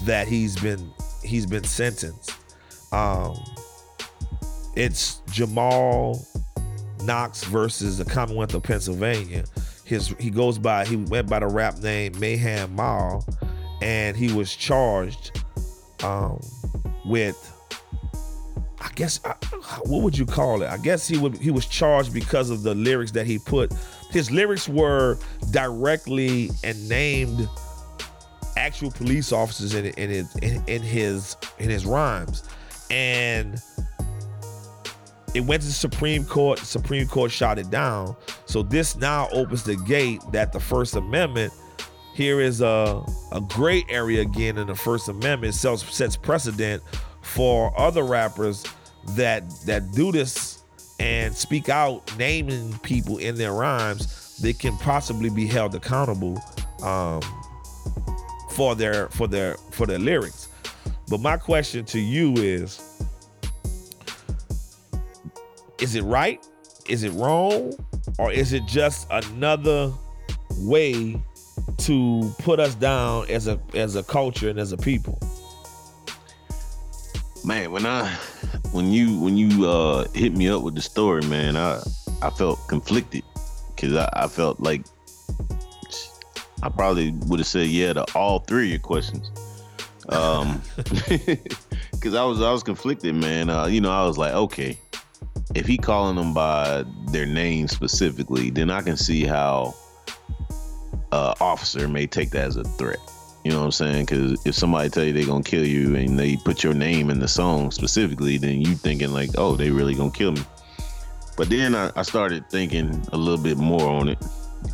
[0.05, 0.91] that he's been
[1.27, 2.33] he's been sentenced
[2.91, 3.35] um
[4.75, 6.25] it's Jamal
[7.03, 9.43] Knox versus the Commonwealth of Pennsylvania
[9.83, 13.25] his he goes by he went by the rap name Mayhem Mal
[13.81, 15.43] and he was charged
[16.03, 16.39] um
[17.05, 17.53] with
[18.79, 19.35] I guess I,
[19.85, 20.69] what would you call it?
[20.69, 23.73] I guess he would he was charged because of the lyrics that he put.
[24.11, 25.17] His lyrics were
[25.51, 27.49] directly and named
[28.67, 32.43] actual police officers in in his in, in his in his rhymes,
[32.91, 33.61] and
[35.33, 36.59] it went to the Supreme Court.
[36.59, 38.15] Supreme Court shot it down.
[38.45, 41.53] So this now opens the gate that the First Amendment
[42.13, 43.01] here is a
[43.31, 46.83] a gray area again in the First Amendment sets, sets precedent
[47.21, 48.65] for other rappers
[49.15, 50.63] that that do this
[50.99, 56.41] and speak out naming people in their rhymes they can possibly be held accountable
[56.83, 57.21] um,
[58.57, 60.49] for their for their for their lyrics.
[61.09, 62.81] But my question to you is
[65.79, 66.43] is it right?
[66.89, 67.73] Is it wrong?
[68.17, 69.93] Or is it just another
[70.57, 71.21] way
[71.77, 75.19] to put us down as a as a culture and as a people?
[77.45, 78.09] Man, when I
[78.71, 81.79] when you when you uh hit me up with the story, man, I
[82.23, 83.23] I felt conflicted.
[83.75, 84.83] Because I, I felt like
[86.63, 89.31] I probably would have said yeah to all three of your questions.
[90.09, 93.49] Um, because I was I was conflicted, man.
[93.49, 94.77] Uh, you know, I was like, okay,
[95.55, 99.75] if he calling them by their name specifically, then I can see how
[101.11, 102.99] uh officer may take that as a threat.
[103.43, 104.05] You know what I'm saying?
[104.05, 107.19] Because if somebody tell you they're gonna kill you and they put your name in
[107.19, 110.41] the song specifically, then you thinking like, oh, they really gonna kill me.
[111.37, 114.17] But then I, I started thinking a little bit more on it,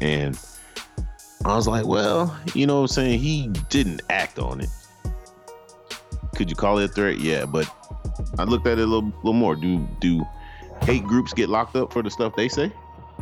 [0.02, 0.40] and
[1.46, 3.20] I was like, well, you know what I'm saying?
[3.20, 4.70] He didn't act on it.
[6.36, 7.20] Could you call it a threat?
[7.20, 7.70] Yeah, but
[8.40, 9.56] I looked at it a little, little more.
[9.56, 10.26] Do do
[10.84, 12.68] hate groups get locked up for the stuff they say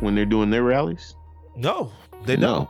[0.00, 1.14] when they're doing their rallies?
[1.56, 1.90] No,
[2.24, 2.46] they No.
[2.54, 2.68] don't.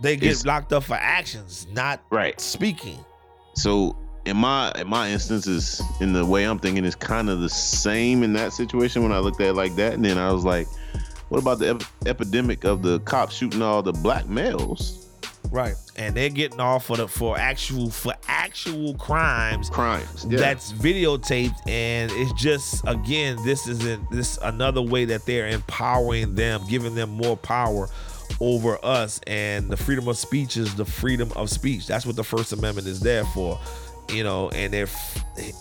[0.00, 2.38] They get It's- locked up for actions, not Right.
[2.40, 2.98] speaking.
[3.54, 7.48] So in my in my instances, in the way I'm thinking, is kind of the
[7.48, 10.44] same in that situation when I looked at it like that, and then I was
[10.44, 10.66] like,
[11.28, 15.00] what about the ep- epidemic of the cops shooting all the black males?
[15.50, 15.74] Right.
[15.96, 20.26] And they're getting off for the for actual for actual crimes Crimes.
[20.28, 20.38] Yeah.
[20.38, 26.62] that's videotaped and it's just again this isn't this another way that they're empowering them
[26.68, 27.88] giving them more power
[28.40, 32.24] over us and the freedom of speech is the freedom of speech that's what the
[32.24, 33.60] first amendment is there for
[34.08, 34.88] you know and they're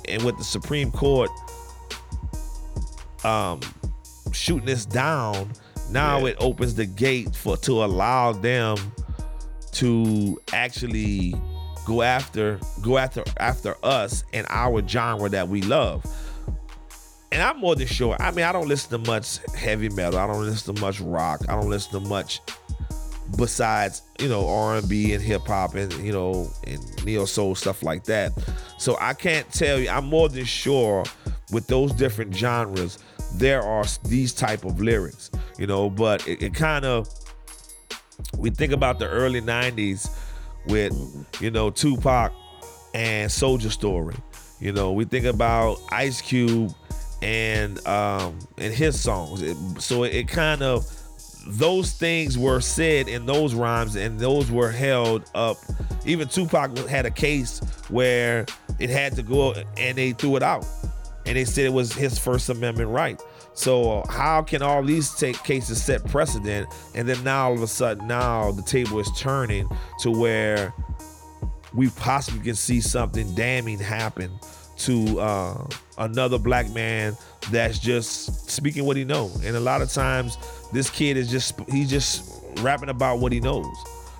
[0.07, 1.29] and with the supreme court
[3.23, 3.59] um
[4.33, 5.51] shooting this down
[5.89, 6.31] now Yeah.
[6.31, 8.77] it opens the gate for to allow them
[9.73, 11.35] to actually
[11.85, 16.05] go after go after after us and our genre that we love.
[17.31, 18.15] And I'm more than sure.
[18.19, 20.19] I mean, I don't listen to much heavy metal.
[20.19, 21.41] I don't listen to much rock.
[21.49, 22.39] I don't listen to much
[23.37, 28.03] besides you know R&B and hip hop and you know and neo soul stuff like
[28.05, 28.31] that.
[28.77, 29.89] So I can't tell you.
[29.89, 31.03] I'm more than sure
[31.51, 32.99] with those different genres
[33.35, 35.31] there are these type of lyrics.
[35.57, 37.07] You know, but it, it kind of
[38.37, 40.09] we think about the early 90s
[40.67, 40.93] with
[41.41, 42.31] you know Tupac
[42.93, 44.15] and Soldier Story.
[44.59, 46.73] You know, we think about Ice Cube
[47.21, 49.41] and um and his songs.
[49.41, 50.85] It- so it, kind of
[51.45, 55.57] those things were said in those rhymes and those were held up.
[56.05, 58.45] Even Tupac had a case where
[58.79, 60.65] it had to go and they threw it out.
[61.25, 63.21] And they said it was his First Amendment right.
[63.53, 67.67] So how can all these take cases set precedent and then now all of a
[67.67, 70.73] sudden now the table is turning to where
[71.73, 74.31] we possibly can see something damning happen
[74.77, 77.15] to uh, another black man
[77.51, 79.43] that's just speaking what he knows.
[79.43, 80.37] And a lot of times,
[80.71, 83.75] this kid is just he's just rapping about what he knows,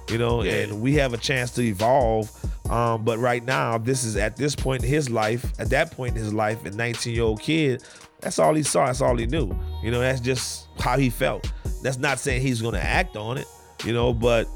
[0.10, 0.44] you know.
[0.44, 0.54] Yeah.
[0.54, 2.32] And we have a chance to evolve.
[2.70, 6.16] Um, but right now, this is at this point in his life, at that point
[6.16, 7.84] in his life, a 19 year old kid.
[8.22, 8.86] That's all he saw.
[8.86, 9.54] That's all he knew.
[9.82, 11.52] You know, that's just how he felt.
[11.82, 13.48] That's not saying he's to act on it,
[13.84, 14.48] you know, but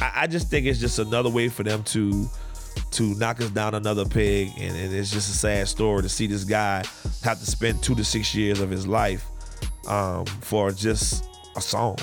[0.00, 2.28] I, I just think it's just another way for them to
[2.92, 6.26] to knock us down another peg, and, and it's just a sad story to see
[6.26, 6.84] this guy
[7.22, 9.26] have to spend two to six years of his life
[9.88, 11.24] um, for just
[11.56, 11.96] a song.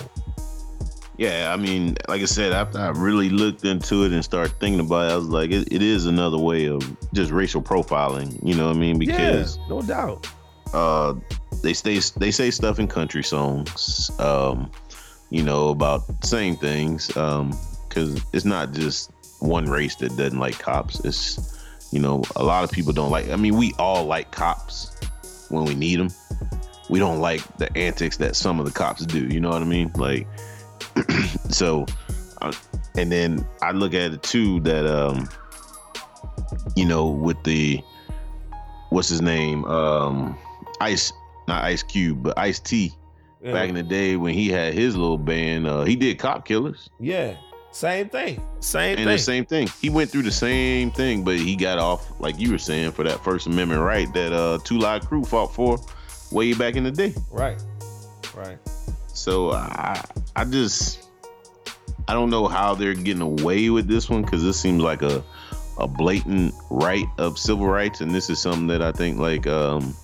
[1.17, 4.80] Yeah, I mean, like I said, after I really looked into it and started thinking
[4.80, 8.39] about it, I was like, it, it is another way of just racial profiling.
[8.47, 8.99] You know what I mean?
[8.99, 10.27] Because yeah, no doubt.
[10.73, 11.15] uh,
[11.63, 14.69] they stay they say stuff in country songs, um,
[15.32, 17.15] you know, about same things.
[17.17, 17.51] Um,
[17.89, 21.03] because it's not just one race that doesn't like cops.
[21.03, 21.58] It's
[21.91, 23.30] you know, a lot of people don't like.
[23.30, 24.95] I mean, we all like cops
[25.49, 26.10] when we need them.
[26.89, 29.25] We don't like the antics that some of the cops do.
[29.25, 29.91] You know what I mean?
[29.95, 30.27] Like,
[31.49, 31.86] so,
[32.41, 32.51] uh,
[32.97, 35.27] and then I look at it too that um,
[36.75, 37.81] you know, with the
[38.89, 40.38] what's his name, um,
[40.81, 41.12] Ice,
[41.47, 42.93] not Ice Cube, but Ice T.
[43.41, 43.53] Yeah.
[43.53, 46.89] Back in the day when he had his little band, uh, he did Cop Killers.
[46.99, 47.36] yeah,
[47.71, 48.41] same thing.
[48.62, 49.07] Same And thing.
[49.07, 49.67] the same thing.
[49.79, 53.03] He went through the same thing, but he got off, like you were saying, for
[53.03, 55.77] that First Amendment right that uh Two Live Crew fought for
[56.31, 57.13] way back in the day.
[57.31, 57.62] Right.
[58.36, 58.57] Right.
[59.17, 60.01] So I
[60.36, 61.10] I just
[62.08, 65.23] I don't know how they're getting away with this one because this seems like a
[65.80, 69.95] a blatant right of civil rights, and this is something that I think like um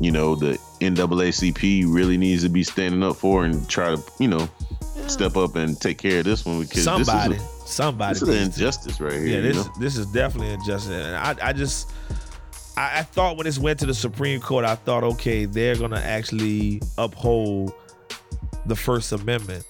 [0.00, 4.28] you know the NAACP really needs to be standing up for and try to you
[4.28, 4.48] know
[5.06, 7.34] step up and take care of this one because Somebody.
[7.34, 8.10] this is, somebody.
[8.10, 9.26] a, this is an injustice right here.
[9.26, 9.72] Yeah, you this know?
[9.78, 10.90] this is definitely injustice.
[10.90, 11.92] And I, I just
[12.76, 16.00] I, I thought when this went to the Supreme Court, I thought, okay, they're gonna
[16.00, 17.72] actually uphold
[18.68, 19.64] the First Amendment.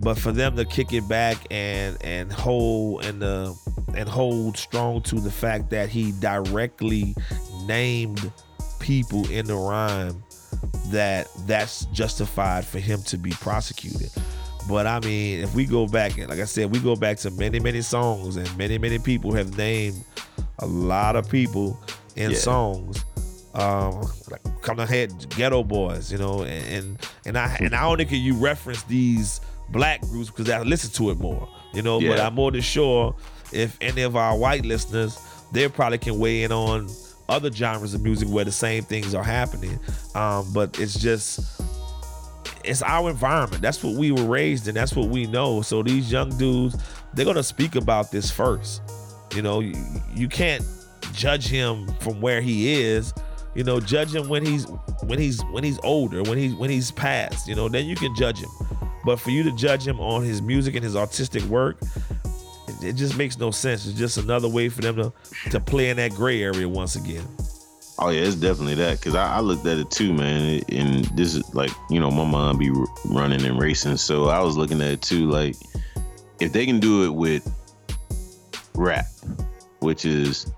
[0.00, 3.52] But for them to kick it back and and hold and uh,
[3.94, 7.14] and hold strong to the fact that he directly
[7.66, 8.32] named
[8.80, 10.22] people in the rhyme
[10.88, 14.10] that that's justified for him to be prosecuted.
[14.68, 17.30] But I mean, if we go back, and like I said, we go back to
[17.30, 20.04] many, many songs, and many, many people have named
[20.58, 21.80] a lot of people
[22.16, 22.38] in Yeah.
[22.38, 23.04] songs.
[23.56, 28.04] Um, like come ahead, Geto Boys, you know, and and, and I and I only
[28.04, 29.40] can you reference these
[29.70, 31.98] black groups because I listen to it more, you know.
[32.00, 33.14] But I'm more than sure
[33.52, 35.18] if any of our white listeners,
[35.52, 36.88] they probably can weigh in on
[37.28, 39.80] other genres of music where the same things are happening.
[40.14, 41.60] Um, but it's just
[42.64, 43.62] it's our environment.
[43.62, 44.74] That's what we were raised in.
[44.74, 45.62] That's what we know.
[45.62, 46.76] So these young dudes,
[47.14, 48.82] they're gonna speak about this first.
[49.34, 49.74] You know, you,
[50.14, 50.64] you can't
[51.12, 53.12] judge him from where he is.
[53.56, 54.66] You know, judge him when he's
[55.02, 57.48] when he's when he's older, when he's when he's past.
[57.48, 58.50] You know, then you can judge him.
[59.02, 61.78] But for you to judge him on his music and his artistic work,
[62.68, 63.86] it, it just makes no sense.
[63.86, 65.12] It's just another way for them to
[65.50, 67.26] to play in that gray area once again.
[67.98, 69.00] Oh yeah, it's definitely that.
[69.00, 70.60] Cause I, I looked at it too, man.
[70.68, 72.70] And this is like, you know, my mom be
[73.06, 75.30] running and racing, so I was looking at it too.
[75.30, 75.56] Like,
[76.40, 77.50] if they can do it with
[78.74, 79.06] rap,
[79.78, 80.52] which is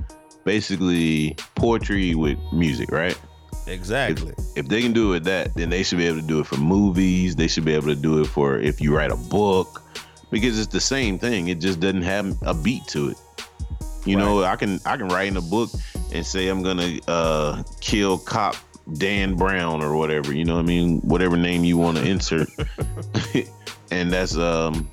[0.49, 3.21] basically poetry with music, right?
[3.67, 4.33] Exactly.
[4.57, 6.47] If they can do it with that, then they should be able to do it
[6.47, 7.37] for movies.
[7.37, 9.83] They should be able to do it for if you write a book,
[10.31, 11.49] because it's the same thing.
[11.49, 13.19] It just doesn't have a beat to it.
[14.07, 15.69] You know, I can I can write in a book
[16.15, 18.57] and say I'm gonna uh, kill cop
[18.95, 20.35] Dan Brown or whatever.
[20.35, 21.01] You know what I mean?
[21.01, 22.49] Whatever name you want to insert,
[23.91, 24.89] and that's um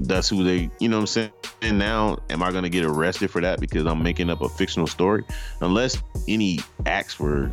[0.00, 0.70] that's who they.
[0.80, 1.30] You know what I'm saying?
[1.62, 4.86] And now, am I gonna get arrested for that because I'm making up a fictional
[4.86, 5.24] story?
[5.60, 7.52] Unless any acts were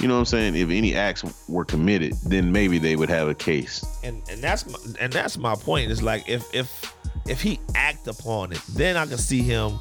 [0.00, 0.54] you know what I'm saying?
[0.54, 3.84] If any acts were committed, then maybe they would have a case.
[4.02, 5.90] and and that's my, and that's my point.
[5.90, 6.94] It's like if if
[7.28, 9.78] if he act upon it, then I can see him,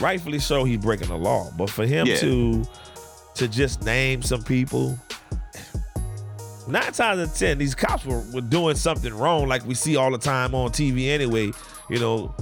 [0.00, 1.50] rightfully so, he's breaking the law.
[1.56, 2.16] But for him Yeah.
[2.16, 2.64] to
[3.36, 4.98] to just name some people,
[6.70, 9.96] nine times out of ten, these cops were, were doing something wrong, like we see
[9.96, 11.52] all the time on TV anyway.
[11.88, 12.34] You know,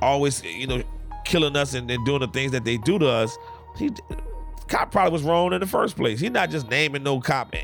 [0.00, 0.82] always you know
[1.24, 3.36] killing us and, and doing the things that they do to us.
[3.76, 3.90] He
[4.68, 6.20] cop probably was wrong in the first place.
[6.20, 7.54] He's not just naming no cop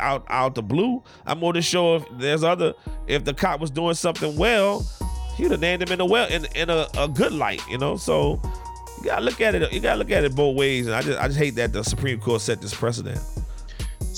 [0.00, 1.02] out out the blue.
[1.26, 2.74] I'm more than sure if there's other
[3.06, 4.86] if the cop was doing something well,
[5.36, 7.96] he'd have named him in a well in in a, a good light, you know.
[7.96, 8.40] So
[8.98, 9.72] you gotta look at it.
[9.72, 10.86] You gotta look at it both ways.
[10.86, 13.20] And I just I just hate that the Supreme Court set this precedent.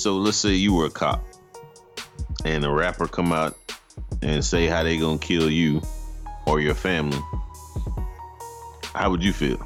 [0.00, 1.22] So let's say you were a cop,
[2.46, 3.54] and a rapper come out
[4.22, 5.82] and say how they gonna kill you
[6.46, 7.18] or your family.
[8.94, 9.58] How would you feel?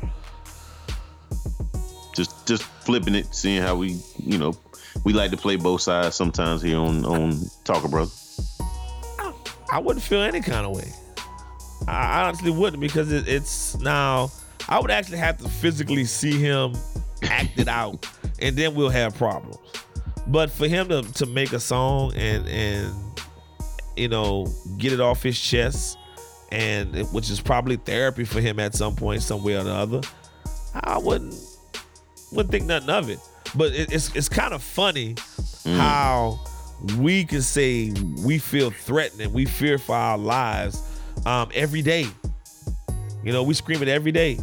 [2.16, 4.54] Just just flipping it, seeing how we, you know,
[5.04, 8.10] we like to play both sides sometimes here on on Talker Brother.
[9.70, 10.92] I wouldn't feel any kind of way.
[11.86, 14.32] I honestly wouldn't because it, it's now.
[14.68, 16.74] I would actually have to physically see him
[17.22, 18.04] act it out,
[18.40, 19.58] and then we'll have problems.
[20.26, 22.94] But for him to to make a song and and
[23.96, 24.46] you know
[24.78, 25.98] get it off his chest,
[26.50, 29.72] and it- which is probably therapy for him at some point, some way or the
[29.74, 30.00] other,
[30.74, 31.34] I wouldn't
[32.32, 33.18] wouldn't think nothing of it.
[33.54, 35.14] But it, it's it's kind of funny
[35.64, 36.40] how
[36.98, 37.92] we can say
[38.24, 40.82] we feel threatened and we fear for our lives
[41.26, 42.06] um, every day.
[43.22, 44.38] You know, we scream it every day.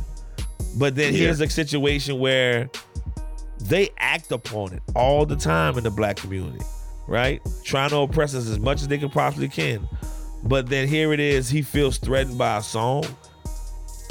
[0.78, 1.20] But then Yeah.
[1.22, 2.70] here's a situation where
[3.68, 6.64] they act upon it all the time in the black community,
[7.08, 7.42] right?
[7.64, 9.88] Trying to oppress us as much as they can possibly can.
[10.44, 13.06] But then here it is, he feels threatened by a song,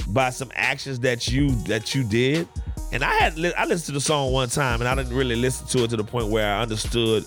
[0.09, 2.47] by some actions that you that you did.
[2.93, 5.67] And I had I listened to the song one time and I didn't really listen
[5.69, 7.25] to it to the point where I understood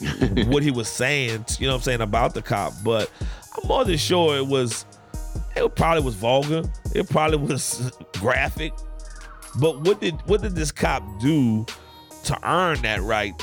[0.46, 2.72] what he was saying, you know what I'm saying, about the cop.
[2.84, 3.10] But
[3.56, 4.84] I'm more than sure it was
[5.56, 6.62] it probably was vulgar.
[6.94, 8.72] It probably was graphic.
[9.56, 11.64] But what did what did this cop do
[12.24, 13.34] to earn that right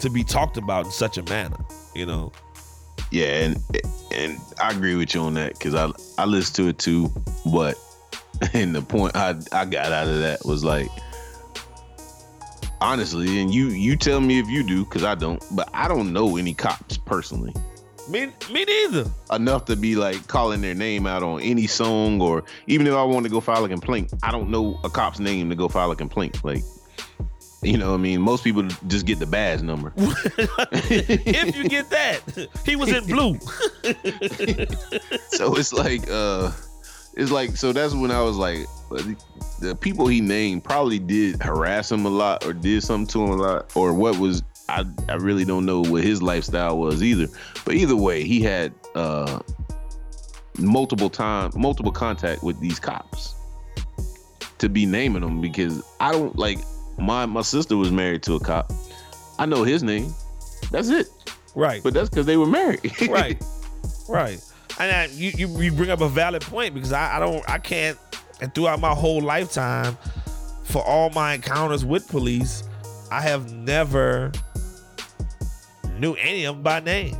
[0.00, 1.56] to be talked about in such a manner?
[1.94, 2.32] You know?
[3.10, 3.62] Yeah, and
[4.12, 7.12] and I agree with you on that because I I listened to it too,
[7.52, 7.78] but
[8.52, 10.90] and the point I I got out of that was like
[12.80, 16.12] honestly, and you you tell me if you do because I don't, but I don't
[16.12, 17.54] know any cops personally
[18.08, 19.10] Me me neither.
[19.32, 23.02] enough to be like calling their name out on any song or even if I
[23.02, 25.90] want to go file a complaint, I don't know a cop's name to go file
[25.90, 26.44] a complaint.
[26.44, 26.62] Like,
[27.62, 29.92] you know, what I mean, most people just get the badge number.
[29.96, 32.20] if you get that,
[32.66, 33.38] he was in blue.
[35.28, 36.52] so it's like uh
[37.16, 39.16] it's like so that's when I was like the,
[39.60, 43.30] the people he named probably did harass him a lot or did something to him
[43.30, 47.26] a lot or what was I I really don't know what his lifestyle was either.
[47.64, 49.40] But either way, he had uh
[50.58, 53.34] multiple time multiple contact with these cops
[54.58, 56.58] to be naming them because I don't like
[56.98, 58.72] my my sister was married to a cop.
[59.38, 60.14] I know his name.
[60.70, 61.08] That's it.
[61.54, 61.82] Right.
[61.82, 62.92] But that's because they were married.
[63.08, 63.42] right.
[64.08, 64.42] Right.
[64.78, 67.58] And I, you, you you bring up a valid point because I, I don't I
[67.58, 67.98] can't
[68.40, 69.96] And throughout my whole lifetime,
[70.64, 72.64] for all my encounters with police,
[73.10, 74.32] I have never
[75.98, 77.16] knew any of them by name.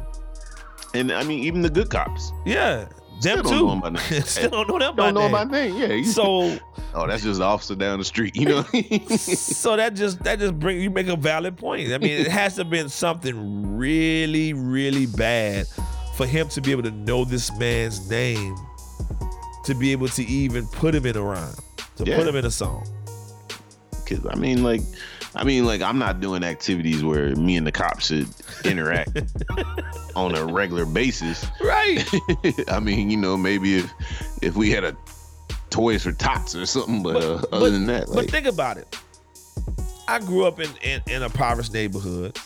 [0.94, 2.86] And I mean, even the good cops Yeah,
[3.20, 3.66] Still them don't too.
[3.66, 4.22] know 'em by name.
[4.22, 5.30] Still don't know them by don't know name.
[5.32, 5.76] my name.
[5.76, 6.02] Yeah.
[6.12, 6.56] So,
[6.94, 8.36] oh, that's just the officer down the street.
[8.36, 8.62] You know.
[9.16, 11.92] so that just that just bring you make a valid point.
[11.92, 15.66] I mean, it has to have been something really, really bad
[16.16, 18.54] for him to be able to know this man's name,
[19.64, 21.54] to be able to even put him in a rhyme,
[21.96, 22.16] to Yeah.
[22.16, 22.86] put him in a song.
[24.08, 24.82] Cause I mean, like,
[25.36, 28.28] I mean, like, I'm not doing activities where me and the cops should
[28.64, 29.10] interact
[30.16, 31.44] on a regular basis.
[31.62, 32.04] Right.
[32.68, 33.92] I mean, you know, maybe if
[34.42, 34.96] if we had a
[35.70, 38.96] Toys for Tots or something, but, uh, other but- than that, but think about it.
[40.06, 42.38] I grew up in, in, in a impoverished neighborhood.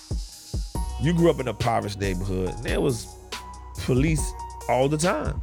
[1.03, 2.51] You grew up in a impoverished neighborhood.
[2.55, 3.07] And there was
[3.81, 4.33] police
[4.69, 5.43] all the time.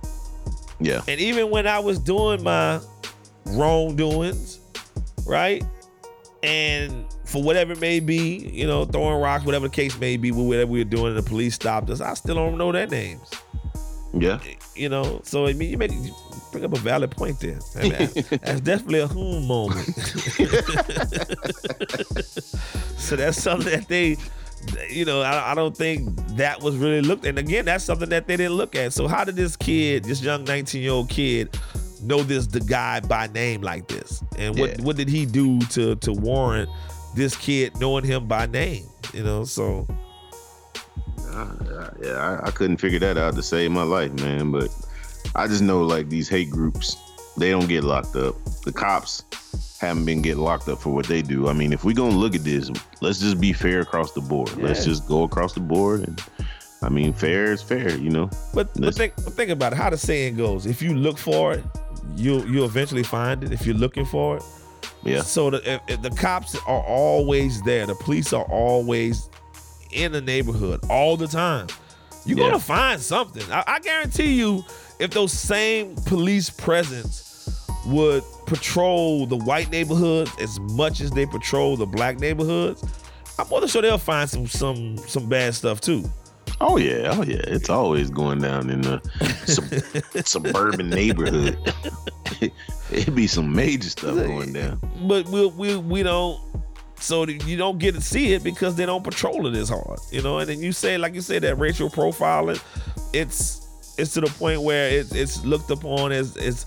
[0.79, 2.79] yeah, And even when I was doing my
[3.47, 4.59] wrongdoings,
[5.25, 5.63] right?
[6.43, 10.31] And for whatever it may be, you know, throwing rocks, whatever the case may be,
[10.31, 12.01] whatever we were doing, and the police stopped us.
[12.01, 13.29] I still don't know their names.
[14.13, 14.39] yeah,
[14.75, 16.13] You know, so I mean, you make you
[16.51, 17.59] bring up a valid point there.
[17.75, 18.11] I mean,
[18.41, 19.89] that's definitely a hmm moment.
[22.97, 24.17] so that's something that they,
[24.89, 27.25] you know, I, I don't think that was really looked.
[27.25, 28.93] And again, that's something that they didn't look at.
[28.93, 31.57] So how did this kid, this young 19 year old kid,
[32.01, 34.23] know this the guy by name like this?
[34.37, 34.83] And what Yeah.
[34.83, 36.69] what did he do to to warrant
[37.15, 38.85] this kid knowing him by name?
[39.13, 39.87] You know, so
[41.31, 42.39] Uh, yeah.
[42.43, 44.51] I, I couldn't figure that out to save my life, man.
[44.51, 44.69] But
[45.35, 46.95] I just know like these hate groups,
[47.37, 48.35] they don't get locked up.
[48.63, 49.23] The cops
[49.81, 51.47] haven't been getting locked up for what they do.
[51.49, 54.55] I mean, if we're gonna look at this, let's just be fair across the board.
[54.57, 56.21] Let's just go across the board, and
[56.81, 58.29] I mean, fair is fair, you know.
[58.53, 59.77] But, but Let's- think think about it.
[59.77, 61.63] How the saying goes: if you look for it,
[62.15, 63.51] you'll you'll eventually find it.
[63.51, 64.43] If you're looking for it,
[65.05, 67.85] Yeah, So the if, if the cops are always there.
[67.85, 69.29] The police are always
[69.91, 71.67] in the neighborhood all the time.
[72.25, 72.45] You're Yeah.
[72.45, 73.43] gonna find something.
[73.51, 74.63] I, I guarantee you,
[74.99, 77.21] if those same police presence
[77.85, 82.83] would patrol the white neighborhoods as much as they patrol the black neighborhoods,
[83.37, 86.03] I'm more than sure they'll find some some some bad stuff too.
[86.61, 87.41] Oh yeah, oh yeah.
[87.47, 89.01] It's always going down in the
[89.45, 91.57] sub- suburban neighborhood.
[93.01, 94.79] It'd be some major stuff going down.
[95.07, 96.39] but we we we don't
[96.97, 100.21] so you don't get to see it because they don't patrol it as hard you
[100.21, 100.39] know?
[100.39, 102.61] And then you say like you said that racial profiling
[103.13, 103.67] it's
[103.97, 106.65] it's to the point where it, it's looked upon as as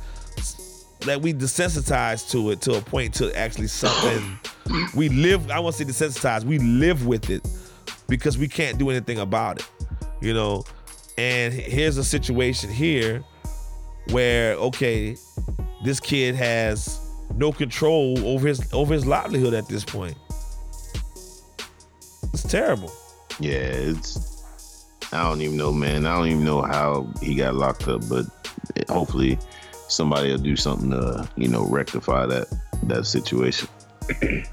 [1.01, 4.39] that we desensitized to it to a point to actually something.
[4.95, 6.45] We live i won't say desensitized.
[6.45, 7.49] We live with it
[8.07, 9.68] because we can't do anything about it
[10.20, 10.64] you know?
[11.16, 13.22] And here's a situation here
[14.11, 15.16] where okay
[15.89, 17.01] this kid has
[17.34, 20.16] no control over his over his livelihood at this point.
[22.34, 22.93] It's terrible.
[23.41, 24.45] Yeah, it's.
[25.14, 26.05] I don't even know, man.
[26.05, 28.26] I don't even know how he got locked up, but
[28.91, 29.39] hopefully
[29.89, 32.47] somebody will do something to, you know, rectify that
[32.84, 33.68] that situation.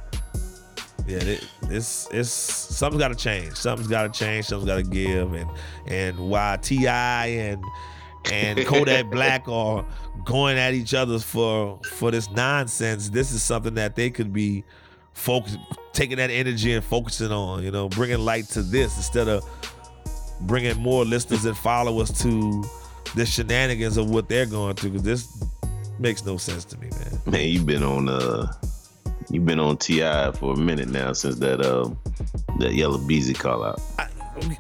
[1.08, 3.54] Yeah, it, it's it's something's got to change.
[3.54, 4.46] Something's got to change.
[4.46, 5.34] Something's got to give.
[5.34, 5.48] And
[5.86, 7.64] and why T.I and
[8.32, 9.86] and Kodak Black are
[10.26, 13.10] going at each other for for this nonsense.
[13.10, 14.64] This is something that they could be
[15.14, 15.58] focus
[15.94, 17.64] taking that energy and focusing on.
[17.64, 19.44] You know, bringing light to this instead of
[20.42, 22.64] bringing more listeners and followers to
[23.16, 24.92] the shenanigans of what they're going through.
[24.92, 25.44] Because this
[26.00, 27.20] makes no sense to me, man.
[27.26, 28.52] Man, you've been on uh,
[29.30, 31.90] you've been on T.I for a minute now since that uh,
[32.60, 33.82] that Yella Beezy call out.
[33.98, 34.08] I,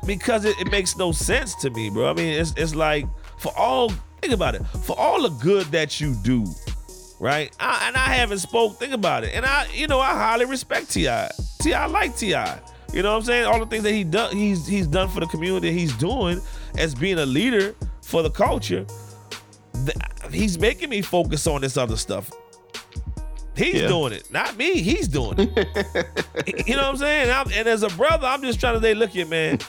[0.05, 2.09] because it, it makes no sense to me, bro.
[2.09, 3.05] I mean, it's it's like
[3.45, 3.89] for all
[4.21, 6.45] think about it, for all the good that you do,
[7.19, 7.55] right?
[7.59, 8.79] I, and I haven't spoke.
[8.79, 11.29] Think about it, and I, you know, I highly respect T.I.
[11.61, 12.59] T.I I like T.I.
[12.93, 13.45] You know what I'm saying?
[13.45, 15.71] All the things that he done, he's he's done for the community.
[15.71, 16.41] He's doing
[16.77, 18.85] as being a leader for the culture.
[20.31, 22.31] He's making me focus on this other stuff.
[23.55, 23.87] He's Yeah.
[23.87, 24.81] doing it, not me.
[24.81, 25.47] He's doing it.
[26.67, 27.29] you know what I'm saying?
[27.31, 29.59] I'm, and as a brother, I'm just trying to say, look here, man.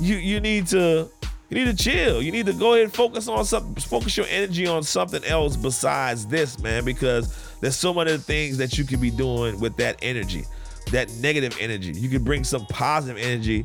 [0.00, 1.08] You you need to
[1.48, 2.22] you need to chill.
[2.22, 3.74] You need to go ahead and focus on something.
[3.76, 6.84] Focus your energy on something else besides this, man.
[6.84, 10.44] Because there's so many things that you could be doing with that energy,
[10.90, 11.92] that negative energy.
[11.92, 13.64] You can bring some positive energy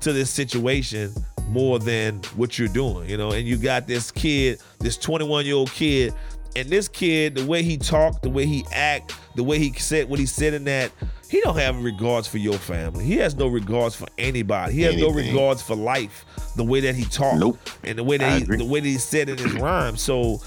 [0.00, 1.12] to this situation
[1.48, 3.32] more than what you're doing, you know.
[3.32, 6.14] And you got this kid, this 21 year old kid,
[6.56, 10.08] and this kid, the way he talked, the way he act, the way he said
[10.08, 10.90] what he said in that,
[11.34, 13.04] he don't have regards for your family.
[13.04, 14.72] He has no regards for anybody.
[14.72, 16.24] He has no regards for life.
[16.54, 17.58] The way that he talked, Nope.
[17.82, 18.56] and the way I that he, agree.
[18.58, 19.96] the way that he said in his rhyme.
[19.96, 20.40] So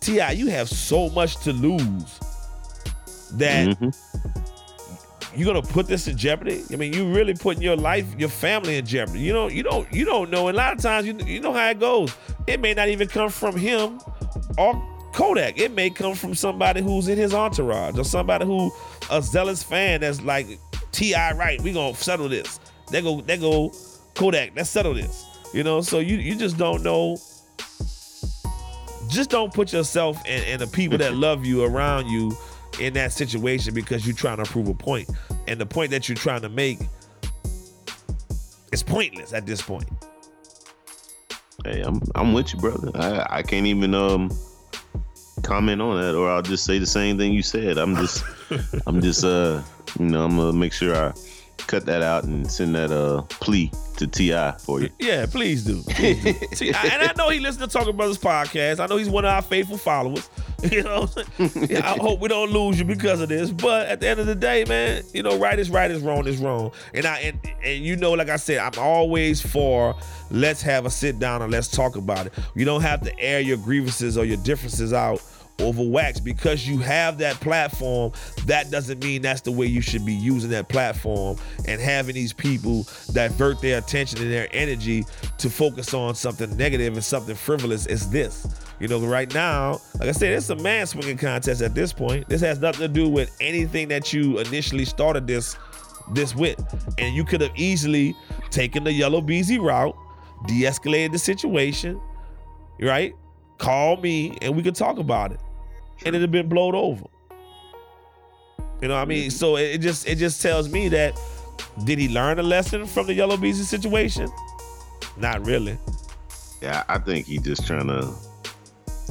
[0.00, 2.18] T.I, you have so much to lose
[3.32, 3.94] that Mhm.
[5.36, 6.62] you're gonna put this in jeopardy.
[6.72, 9.20] I mean, you really putting your life, your family in jeopardy.
[9.20, 10.48] You don't, you don't, you don't know.
[10.48, 12.14] And a lot of times, you you know how it goes.
[12.46, 14.00] It may not even come from him
[14.56, 15.58] or Kodak.
[15.58, 18.72] It may come from somebody who's in his entourage or somebody who
[19.10, 20.58] a zealous fan that's like
[20.92, 21.32] T.I.
[21.32, 22.60] Right, we gonna settle this.
[22.90, 23.72] They go, they go,
[24.14, 24.52] Kodak.
[24.54, 25.24] Let's settle this.
[25.52, 27.18] You know, so you you just don't know.
[29.08, 32.32] Just don't put yourself and, and the people that love you around you
[32.80, 35.10] in that situation because you're trying to prove a point.
[35.46, 36.78] And the point that you're trying to make
[38.72, 39.88] is pointless at this point.
[41.64, 42.90] Hey, I'm I'm with you, brother.
[42.94, 44.30] I I can't even um
[45.42, 47.78] comment on that, or I'll just say the same thing you said.
[47.78, 48.24] I'm just
[48.86, 49.62] I'm just uh
[49.98, 51.12] you know I'm gonna make sure I
[51.66, 54.88] cut that out and send that uh plea to T.I for you.
[54.98, 55.82] Yeah, please do.
[55.82, 56.32] Please do.
[56.56, 58.80] See, I- and I know he listens to Talking Brothers podcast.
[58.80, 60.28] I know he's one of our faithful followers.
[60.70, 61.08] You know,
[61.40, 63.50] I hope we don't lose you because of this.
[63.50, 66.24] But at the end of the day, man, you know, right is right, is wrong
[66.28, 66.70] is wrong.
[66.94, 69.96] And I and, and you know, like I said, I'm always for
[70.30, 72.34] let's have a sit down and let's talk about it.
[72.54, 75.20] You don't have to air your grievances or your differences out
[75.62, 78.12] over wax because you have that platform
[78.46, 81.36] that doesn't mean that's the way you should be using that platform
[81.66, 85.04] and having these people divert their attention and their energy
[85.38, 88.46] to focus on something negative and something frivolous is this
[88.80, 92.28] you know right now like i said it's a man swinging contest at this point
[92.28, 95.56] this has nothing to do with anything that you initially started this
[96.12, 96.58] this with
[96.98, 98.14] and you could have easily
[98.50, 99.96] taken the Yella Beezy route
[100.46, 102.00] de-escalated the situation
[102.80, 103.14] right?
[103.58, 105.40] Call me and we could talk about it.
[106.04, 107.04] And it'd have been blowed over.
[108.80, 109.28] You know what I mean?
[109.28, 109.36] Mm-hmm.
[109.36, 111.18] So it it just it just tells me that
[111.84, 114.28] did he learn a lesson from the Yella Beezy situation?
[115.16, 115.78] Not really.
[116.60, 118.12] Yeah, I think he just trying to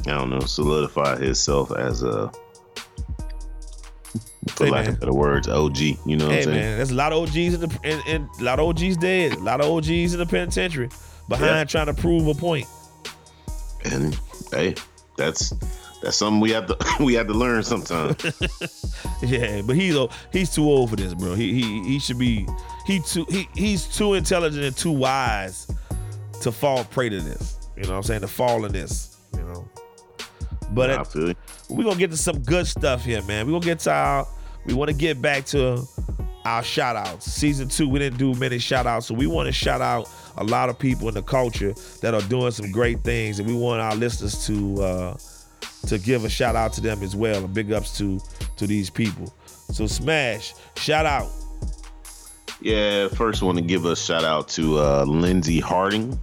[0.08, 2.32] I don't know solidify himself as a
[4.50, 4.94] for Hey, lack man.
[4.96, 5.78] of better words OG.
[5.78, 6.56] You know what Hey I'm saying?
[6.60, 9.34] man, there's a lot of OGs in the and, in, a lot of OGs dead,
[9.34, 10.90] a lot of OGs in the penitentiary
[11.30, 11.64] behind Yeah.
[11.64, 12.68] trying to prove a point.
[13.86, 14.20] And
[14.52, 14.76] hey,
[15.18, 15.54] that's
[16.02, 18.16] that's something we have to we have to learn sometimes.
[19.24, 19.96] Yeah, but he's
[20.32, 21.36] he's too old for this, bro.
[21.36, 22.48] He he he should be
[22.88, 25.68] he too he he's too intelligent and too wise
[26.42, 27.70] to fall prey to this.
[27.76, 28.22] You know what I'm saying?
[28.22, 29.18] To fall in this.
[29.36, 29.70] You know.
[30.72, 31.34] But feel
[31.70, 33.46] we're gonna get to some good stuff here, man.
[33.46, 34.28] We're gonna get to our
[34.66, 35.84] we want to get back to
[36.46, 37.32] our shout outs.
[37.32, 40.44] Season two, we didn't do many shout outs, so we want to shout out a
[40.44, 43.82] lot of people in the culture that are doing some great things, and we want
[43.82, 45.18] our listeners to uh
[45.88, 47.44] to give a shout out to them as well.
[47.44, 48.20] And big ups to
[48.58, 49.34] to these people.
[49.72, 51.30] So Smash, shout out.
[52.62, 56.20] Yeah, first want to give a shout out to uh, Lindsey Harding.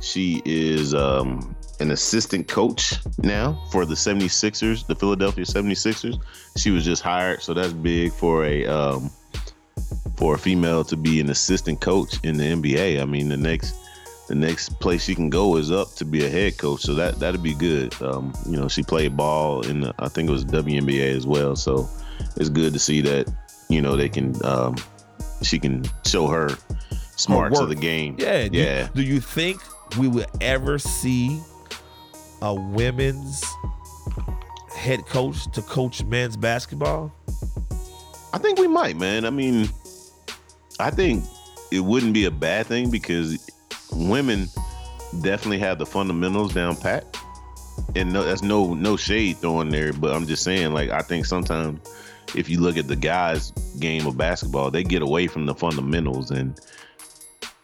[0.00, 6.18] She is um, an assistant coach now for the 76ers, the Philadelphia 76ers.
[6.56, 9.10] She was just hired, so that's big for a um,
[10.16, 13.00] for a female to be an assistant coach in the NBA.
[13.00, 13.74] I mean, the next
[14.28, 17.18] the next place she can go is up to be a head coach, so that
[17.18, 18.00] that'd be good.
[18.02, 21.54] Um, you know, she played ball in the, I think it was WNBA as well,
[21.54, 21.88] so
[22.36, 23.32] it's good to see that
[23.68, 24.76] you know they can um,
[25.42, 26.50] she can show her
[27.16, 28.16] smarts of the game.
[28.18, 28.88] Yeah, do- yeah.
[28.94, 29.60] Do, you think
[29.98, 31.40] we will ever see
[32.42, 33.44] a women's
[34.74, 37.12] head coach to coach men's basketball?
[38.32, 39.24] I think we might, man.
[39.24, 39.68] I mean,
[40.78, 41.24] I think
[41.70, 43.50] it wouldn't be a bad thing because
[43.92, 44.48] women
[45.22, 47.16] definitely have the fundamentals down pat.
[47.94, 51.26] And no, that's no no shade thrown there, but I'm just saying, like, I think
[51.26, 51.80] sometimes
[52.34, 56.30] if you look at the guys' game of basketball, they get away from the fundamentals
[56.30, 56.58] and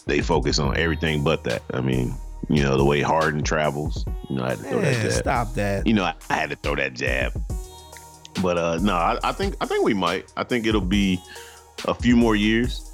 [0.07, 1.63] they focus on everything but that.
[1.73, 2.15] I mean,
[2.49, 5.55] you know, the way Harden travels, you know, I had to throw that jab stop
[5.55, 5.87] that.
[5.87, 7.33] you know, I, I had to throw that jab.
[8.43, 10.33] But uh no, I, I think I think we might.
[10.37, 11.21] I think it'll be
[11.87, 12.92] a few more years.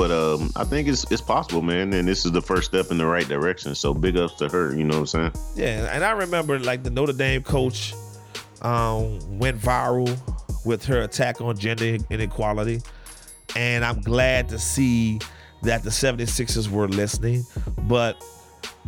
[0.00, 1.92] But um I think it's it's possible, man.
[1.92, 3.74] And this is the first step in the right direction.
[3.74, 5.32] So big ups to her, you know what I'm saying?
[5.54, 7.92] Yeah, and I remember like the Notre Dame coach
[8.62, 10.08] um, went viral
[10.64, 12.80] with her attack on gender inequality.
[13.56, 15.20] And I'm glad to see
[15.64, 17.44] that the 76ers were listening.
[17.82, 18.24] But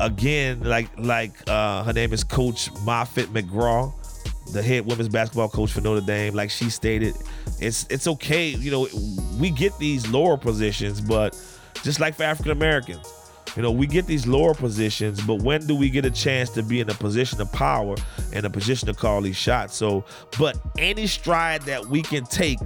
[0.00, 3.92] again, like like uh, her name is Coach Muffet McGraw,
[4.52, 6.34] the head women's basketball coach for Notre Dame.
[6.34, 7.14] Like she stated,
[7.60, 8.48] it's it's okay.
[8.48, 8.88] You know,
[9.38, 11.34] we get these lower positions, but
[11.82, 13.12] just like for African Americans,
[13.56, 16.62] you know, we get these lower positions, but when do we get a chance to
[16.62, 17.96] be in a position of power
[18.32, 19.74] and a position to call these shots?
[19.76, 20.04] So,
[20.38, 22.58] but any stride that we can take,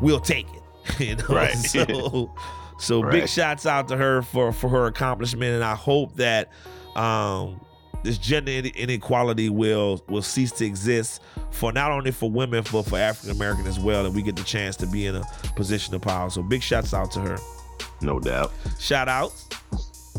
[0.00, 0.62] we'll take it.
[0.98, 1.54] You know, Right.
[1.56, 2.34] so
[2.78, 3.30] so big Right.
[3.30, 6.48] shots out to her for for her accomplishment, and I hope that
[6.96, 7.60] um
[8.02, 12.98] this gender inequality will will cease to exist for not only for women but for
[12.98, 15.22] African American as well, and we get the chance to be in a
[15.56, 16.30] position of power.
[16.30, 17.38] So big shouts out to her.
[18.00, 18.52] No doubt.
[18.78, 19.48] Shout outs.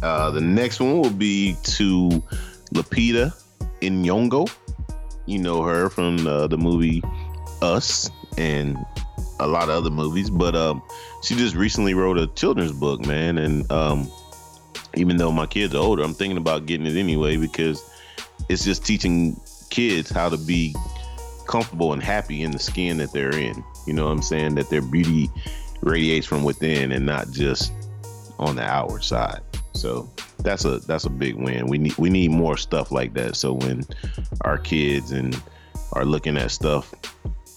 [0.02, 2.10] Uh, the next one will be to
[2.74, 3.34] Lupita
[3.82, 4.50] Nyong'o.
[5.26, 7.02] You know her from uh, the movie
[7.62, 8.78] Us and
[9.40, 10.82] a lot of other movies, but um,
[11.24, 13.38] she just recently wrote a children's book, man.
[13.38, 14.10] And um,
[14.96, 17.84] even though my kids are older, I'm thinking about getting it anyway because
[18.50, 19.40] it's just teaching
[19.70, 20.76] kids how to be
[21.48, 23.64] comfortable and happy in the skin that they're in.
[23.86, 24.56] You know what I'm saying?
[24.56, 25.30] That their beauty
[25.82, 27.72] radiates from within and not just
[28.40, 29.42] on the outward side.
[29.74, 31.68] So that's a that's a big win.
[31.68, 33.36] We need we need more stuff like that.
[33.36, 33.84] So when
[34.42, 35.40] our kids and
[35.94, 36.94] are looking at stuff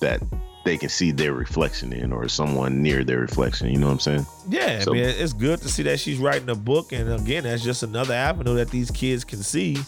[0.01, 0.23] that
[0.67, 3.71] they can see their reflection in or someone near their reflection.
[3.71, 4.27] You know what I'm saying?
[4.51, 7.45] Yeah, so, I mean, it's good to see that she's writing a book, and again,
[7.45, 9.79] that's just another avenue that these kids can see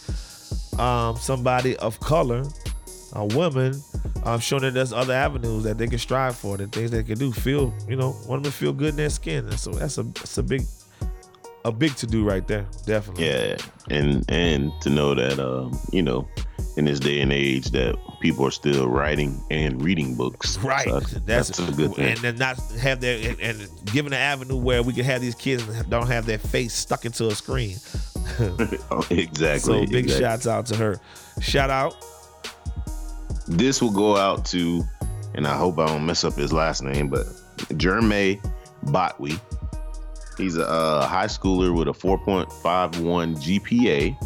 [0.78, 2.44] um, somebody of color,
[3.12, 3.74] a woman,
[4.24, 7.18] um, showing that there's other avenues that they can strive for, the things they can
[7.18, 7.32] do.
[7.32, 9.50] Feel, you know, want them to feel good in their skin.
[9.58, 10.62] So that's a that's a big
[11.64, 13.26] a big to do right there, definitely.
[13.26, 13.56] Yeah,
[13.90, 16.28] and and to know that um, you know
[16.76, 20.58] in this day and age that people are still writing and reading books.
[20.58, 20.88] Right.
[20.88, 22.06] So that's, that's, a good thing.
[22.06, 25.34] And then not have their and, and given an avenue where we can have these
[25.34, 27.76] kids don't have their face stuck into a screen.
[28.90, 29.86] oh, exactly.
[29.86, 30.20] So big exactly.
[30.20, 31.00] shouts out to her.
[31.40, 31.96] Shout out.
[33.46, 34.82] This will go out to,
[35.34, 37.26] and I hope I don't mess up his last name, but
[37.72, 38.40] Jermaine
[38.86, 39.40] Botwe.
[40.36, 44.16] He's a uh, high schooler with a 4.51 GPA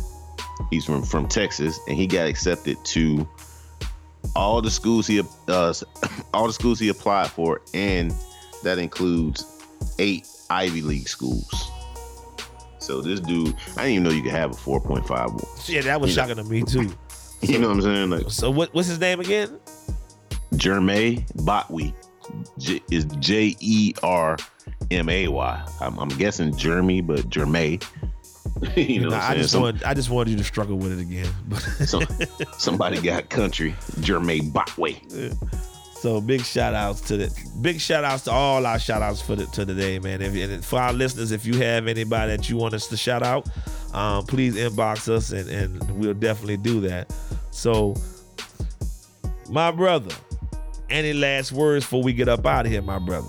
[0.70, 3.28] He's from from Texas, and he got accepted to
[4.35, 5.75] all the schools he uh,
[6.35, 8.12] all the schools he applied for, and
[8.62, 9.45] that includes
[9.99, 11.70] eight Ivy League schools.
[12.79, 15.68] So this dude, I didn't even know you could have a 4.5.
[15.68, 16.43] Yeah, that was shocking know.
[16.43, 16.93] to me too.
[17.43, 18.11] You know what I'm saying?
[18.11, 19.59] Like, so what, what's his name again?
[20.55, 21.93] Jermay Botwe.
[22.57, 24.37] J- is J E R
[24.93, 25.68] M A Y.
[25.81, 27.85] I'm, I'm guessing Jeremy, but Jermay.
[28.76, 31.30] you know, I just Some, want I just wanted you to struggle with it again.
[31.86, 32.07] some,
[32.59, 35.36] somebody got country, Jermaine Botway.
[36.03, 39.36] So big shout outs to the big shout outs to all our shout outs for
[39.36, 40.20] the, to today, man.
[40.20, 43.22] If, and for our listeners, if you have anybody that you want us to shout
[43.22, 43.49] out,
[43.95, 47.14] um, please inbox us and, and we'll definitely do that.
[47.53, 47.95] So,
[49.49, 50.12] my brother,
[50.90, 53.28] any last words before we get up out of here, my brother?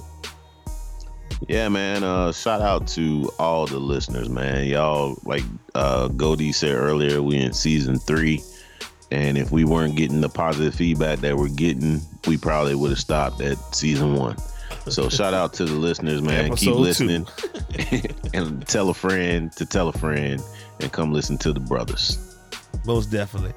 [1.47, 2.03] Yeah, man.
[2.03, 4.67] Uh, shout out to all the listeners, man.
[4.67, 5.43] Y'all, like
[5.75, 8.41] uh, Goldie said earlier, we in season three,
[9.11, 12.99] and if we weren't getting the positive feedback that we're getting, we probably would have
[12.99, 14.37] stopped at season one.
[14.89, 16.45] So shout out to the listeners, man.
[16.45, 17.27] Episode Keep listening,
[18.33, 20.41] and tell a friend to tell a friend,
[20.79, 22.37] and come listen to the brothers.
[22.85, 23.53] Most definitely.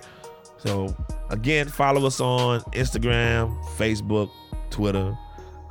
[0.58, 0.94] So
[1.30, 4.30] again, follow us on Instagram, Facebook,
[4.70, 5.16] Twitter,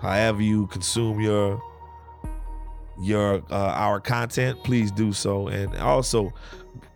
[0.01, 1.61] however you consume your
[2.99, 5.47] your uh, our content, please do so.
[5.47, 6.33] And also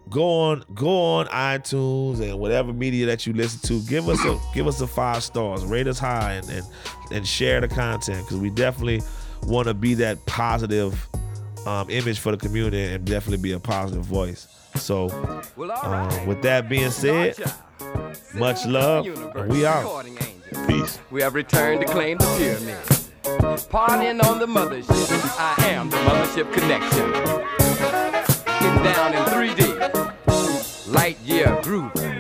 [0.10, 3.88] go on go on iTunes and whatever media that you listen to.
[3.90, 6.66] Give us a give us a five stars, rate us high, and and,
[7.12, 9.02] and share the content because we definitely
[9.44, 11.08] want to be that positive
[11.66, 14.48] um, image for the community and definitely be a positive voice.
[14.76, 15.10] So,
[15.84, 17.36] um, with that being said,
[18.36, 19.06] much love.
[19.50, 20.06] We out.
[20.68, 21.00] Peace.
[21.12, 22.99] We have returned to claim the pyramid.
[23.68, 25.36] Partying on the mothership.
[25.38, 27.12] I am the mothership connection.
[28.60, 30.92] Get down in 3D.
[30.94, 32.19] Light year groove.